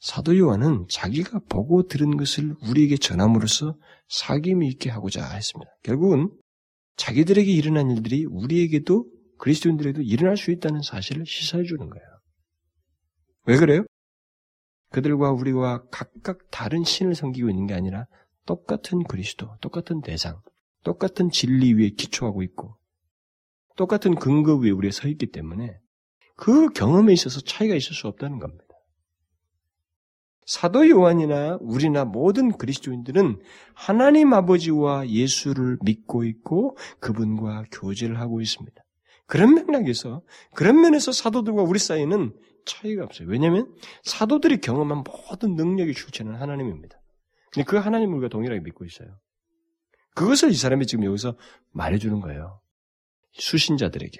[0.00, 3.76] 사도 요한은 자기가 보고 들은 것을 우리에게 전함으로써
[4.08, 5.70] 사귐이 있게 하고자 했습니다.
[5.82, 6.30] 결국은
[6.96, 9.04] 자기들에게 일어난 일들이 우리에게도
[9.38, 12.06] 그리스도인들에게도 일어날 수 있다는 사실을 시사해 주는 거예요.
[13.46, 13.84] 왜 그래요?
[14.90, 18.06] 그들과 우리와 각각 다른 신을 섬기고 있는 게 아니라
[18.46, 20.40] 똑같은 그리스도, 똑같은 대상,
[20.82, 22.76] 똑같은 진리 위에 기초하고 있고
[23.76, 25.78] 똑같은 근거 위에 우리가 서 있기 때문에
[26.36, 28.64] 그 경험에 있어서 차이가 있을 수 없다는 겁니다.
[30.50, 33.40] 사도 요한이나 우리나 모든 그리스도인들은
[33.72, 38.82] 하나님 아버지와 예수를 믿고 있고 그분과 교제를 하고 있습니다.
[39.26, 40.22] 그런 맥락에서
[40.56, 42.34] 그런 면에서 사도들과 우리 사이는
[42.66, 43.28] 차이가 없어요.
[43.28, 43.72] 왜냐하면
[44.02, 47.00] 사도들이 경험한 모든 능력의 출처는 하나님입니다.
[47.52, 49.20] 근데 그 하나님을 우리가 동일하게 믿고 있어요.
[50.16, 51.36] 그것을 이 사람이 지금 여기서
[51.70, 52.60] 말해주는 거예요.
[53.34, 54.18] 수신자들에게.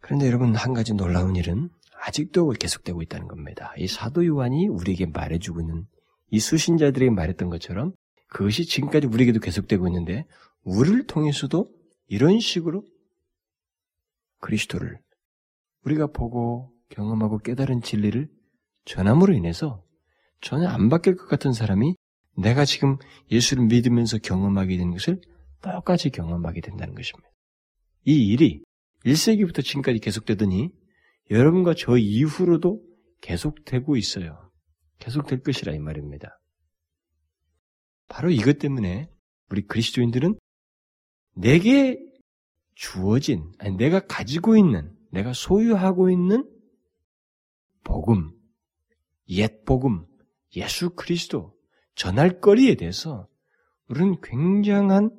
[0.00, 1.68] 그런데 여러분 한 가지 놀라운 일은
[2.04, 3.72] 아직도 계속되고 있다는 겁니다.
[3.76, 5.86] 이 사도 요한이 우리에게 말해주고 있는
[6.30, 7.92] 이 수신자들에게 말했던 것처럼
[8.28, 10.26] 그것이 지금까지 우리에게도 계속되고 있는데
[10.64, 11.70] 우리를 통해서도
[12.08, 12.84] 이런 식으로
[14.40, 14.98] 그리스도를
[15.84, 18.28] 우리가 보고 경험하고 깨달은 진리를
[18.84, 19.84] 전함으로 인해서
[20.40, 21.94] 전혀 안 바뀔 것 같은 사람이
[22.36, 22.96] 내가 지금
[23.30, 25.20] 예수를 믿으면서 경험하게 되는 것을
[25.60, 27.28] 똑같이 경험하게 된다는 것입니다.
[28.04, 28.64] 이 일이
[29.04, 30.70] 1세기부터 지금까지 계속되더니
[31.30, 32.82] 여러분과 저 이후로도
[33.20, 34.50] 계속되고 있어요.
[34.98, 36.40] 계속될 것이라 이 말입니다.
[38.08, 39.10] 바로 이것 때문에
[39.50, 40.38] 우리 그리스도인들은
[41.34, 41.98] 내게
[42.74, 46.48] 주어진, 아니 내가 가지고 있는, 내가 소유하고 있는
[47.84, 48.32] 복음,
[49.28, 50.06] 옛 복음,
[50.56, 51.54] 예수 그리스도,
[51.94, 53.28] 전할 거리에 대해서
[53.88, 55.10] 우리는 굉장한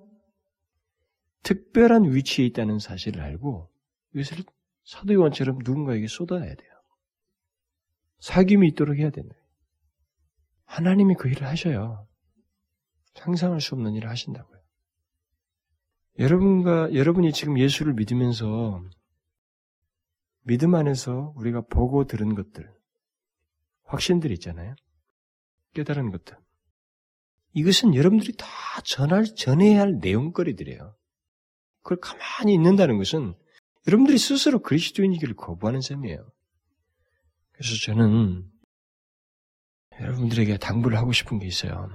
[1.43, 3.69] 특별한 위치에 있다는 사실을 알고
[4.13, 4.43] 이것을
[4.83, 6.71] 사도 요한처럼 누군가에게 쏟아야 돼요.
[8.19, 9.35] 사귐이 있도록 해야 된다.
[10.65, 12.07] 하나님이 그 일을 하셔요.
[13.15, 14.59] 상상할 수 없는 일을 하신다고요.
[16.19, 18.83] 여러분과 여러분이 지금 예수를 믿으면서
[20.41, 22.71] 믿음 안에서 우리가 보고 들은 것들,
[23.85, 24.75] 확신들 있잖아요.
[25.73, 26.37] 깨달은 것들.
[27.53, 28.47] 이것은 여러분들이 다
[28.83, 30.95] 전할, 전해야 할 내용거리들이에요.
[31.81, 33.35] 그걸 가만히 있는다는 것은
[33.87, 36.25] 여러분들이 스스로 그리스도인이기를 거부하는 셈이에요.
[37.51, 38.45] 그래서 저는
[39.99, 41.89] 여러분들에게 당부를 하고 싶은 게 있어요.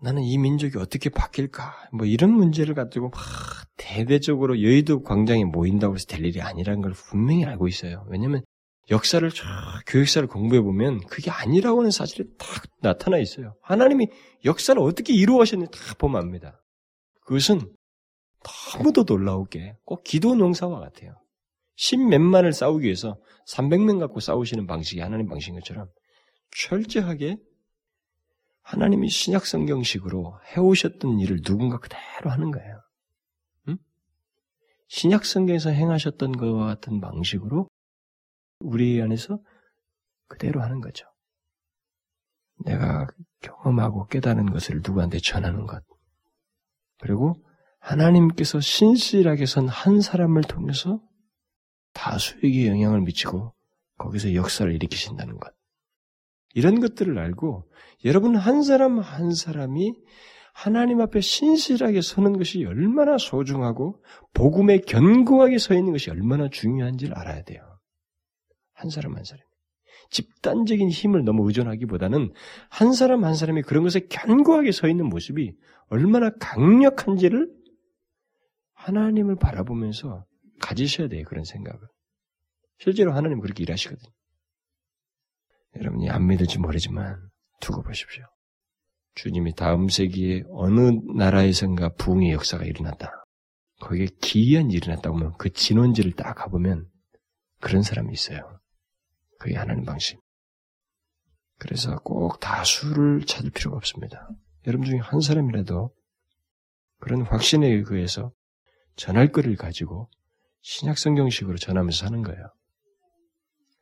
[0.00, 1.88] 나는 이 민족이 어떻게 바뀔까?
[1.92, 3.20] 뭐 이런 문제를 가지고 막
[3.76, 8.04] 대대적으로 여의도 광장에 모인다고 해서 될 일이 아니라는 걸 분명히 알고 있어요.
[8.08, 8.42] 왜냐면
[8.90, 9.30] 역사를
[9.86, 13.54] 교육사를 공부해 보면 그게 아니라고 하는 사실이 딱 나타나 있어요.
[13.62, 14.08] 하나님이
[14.44, 16.60] 역사를 어떻게 이루어하셨는지 다 보면 압니다.
[17.22, 17.72] 그것은
[18.44, 21.20] 너무도 놀라우게 꼭 기도 농사와 같아요.
[21.76, 23.18] 십몇만을 싸우기 위해서
[23.48, 25.88] 300명 갖고 싸우시는 방식이 하나님 방식인 것처럼
[26.56, 27.36] 철저하게
[28.62, 32.80] 하나님이 신약 성경식으로 해오셨던 일을 누군가 그대로 하는 거예요.
[33.68, 33.76] 응?
[34.88, 37.68] 신약 성경에서 행하셨던 것과 같은 방식으로
[38.60, 39.38] 우리 안에서
[40.28, 41.06] 그대로 하는 거죠.
[42.64, 43.06] 내가
[43.40, 45.82] 경험하고 깨달은 것을 누구한테 전하는 것.
[46.98, 47.34] 그리고
[47.84, 51.00] 하나님께서 신실하게 선 한 사람을 통해서
[51.92, 53.52] 다수에게 영향을 미치고
[53.98, 55.52] 거기서 역사를 일으키신다는 것.
[56.54, 57.68] 이런 것들을 알고
[58.04, 59.94] 여러분 한 사람 한 사람이
[60.54, 67.42] 하나님 앞에 신실하게 서는 것이 얼마나 소중하고 복음에 견고하게 서 있는 것이 얼마나 중요한지를 알아야
[67.42, 67.60] 돼요.
[68.72, 69.44] 한 사람 한 사람.
[70.10, 72.32] 집단적인 힘을 너무 의존하기보다는
[72.70, 75.54] 한 사람 한 사람이 그런 것에 견고하게 서 있는 모습이
[75.88, 77.63] 얼마나 강력한지를
[78.84, 80.26] 하나님을 바라보면서
[80.60, 81.24] 가지셔야 돼요.
[81.26, 81.80] 그런 생각을.
[82.78, 84.10] 실제로 하나님 그렇게 일하시거든요.
[85.76, 87.28] 여러분이 안 믿을지 모르지만
[87.60, 88.24] 두고 보십시오.
[89.14, 93.24] 주님이 다음 세기에 어느 나라에선가 부흥의 역사가 일어났다.
[93.80, 96.86] 거기에 기이한 일이 났다고 하면 그 진원지를 딱 가보면
[97.60, 98.60] 그런 사람이 있어요.
[99.38, 100.20] 그게 하나님 방식.
[101.58, 104.28] 그래서 꼭 다수를 찾을 필요가 없습니다.
[104.66, 105.94] 여러분 중에 한 사람이라도
[107.00, 108.32] 그런 확신에 의해서
[108.96, 110.10] 전할 거를 가지고
[110.62, 112.52] 신약 성경식으로 전하면서 사는 거예요.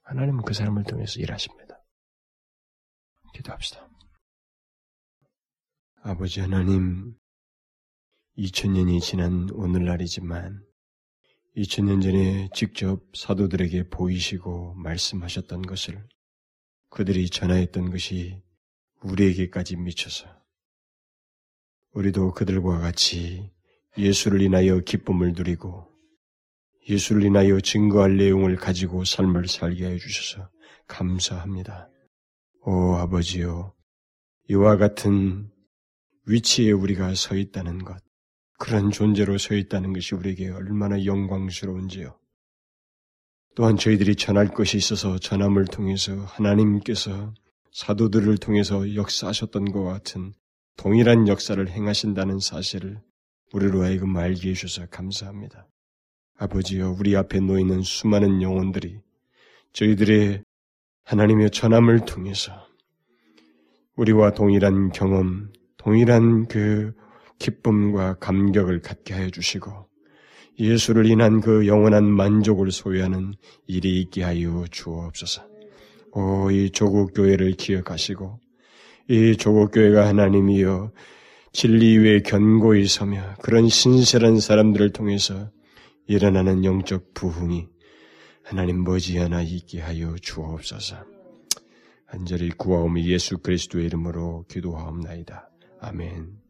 [0.02, 1.82] 하나님은 그 사람을 통해서 일하십니다.
[3.34, 3.88] 기도합시다.
[6.02, 7.14] 아버지 하나님,
[8.36, 10.64] 2000년이 지난 오늘날이지만
[11.56, 16.08] 2000년 전에 직접 사도들에게 보이시고 말씀하셨던 것을
[16.88, 18.42] 그들이 전하였던 것이
[19.02, 20.26] 우리에게까지 미쳐서
[21.92, 23.52] 우리도 그들과 같이
[23.98, 25.86] 예수를 인하여 기쁨을 누리고
[26.88, 30.48] 예수를 인하여 증거할 내용을 가지고 삶을 살게 해 주셔서
[30.88, 31.88] 감사합니다.
[32.64, 33.74] 오 아버지요,
[34.48, 35.50] 이와 같은
[36.26, 38.02] 위치에 우리가 서 있다는 것,
[38.58, 42.18] 그런 존재로 서 있다는 것이 우리에게 얼마나 영광스러운지요.
[43.54, 47.34] 또한 저희들이 전할 것이 있어서 전함을 통해서 하나님께서
[47.72, 50.32] 사도들을 통해서 역사하셨던 것 같은
[50.76, 53.00] 동일한 역사를 행하신다는 사실을
[53.52, 55.68] 우리로 하여금 알게 해주셔서 감사합니다.
[56.38, 58.98] 아버지여, 우리 앞에 놓이는 수많은 영혼들이
[59.72, 60.42] 저희들의
[61.04, 62.52] 하나님의 전함을 통해서
[63.96, 66.92] 우리와 동일한 경험, 동일한 그
[67.38, 69.88] 기쁨과 감격을 갖게 하여 주시고
[70.58, 73.34] 예수를 인한 그 영원한 만족을 소유하는
[73.66, 75.42] 일이 있게 하여 주옵소서.
[76.12, 78.38] 오, 이 조국 교회를 기억하시고
[79.08, 80.92] 이 조국 교회가 하나님이여
[81.52, 85.50] 진리 위에 견고히 서며 그런 신실한 사람들을 통해서
[86.06, 87.68] 일어나는 영적 부흥이
[88.42, 90.96] 하나님 머지않아 있게 하여 주옵소서.
[92.06, 95.48] 간절히 구하오며 예수 그리스도의 이름으로 기도하옵나이다.
[95.80, 96.41] 아멘.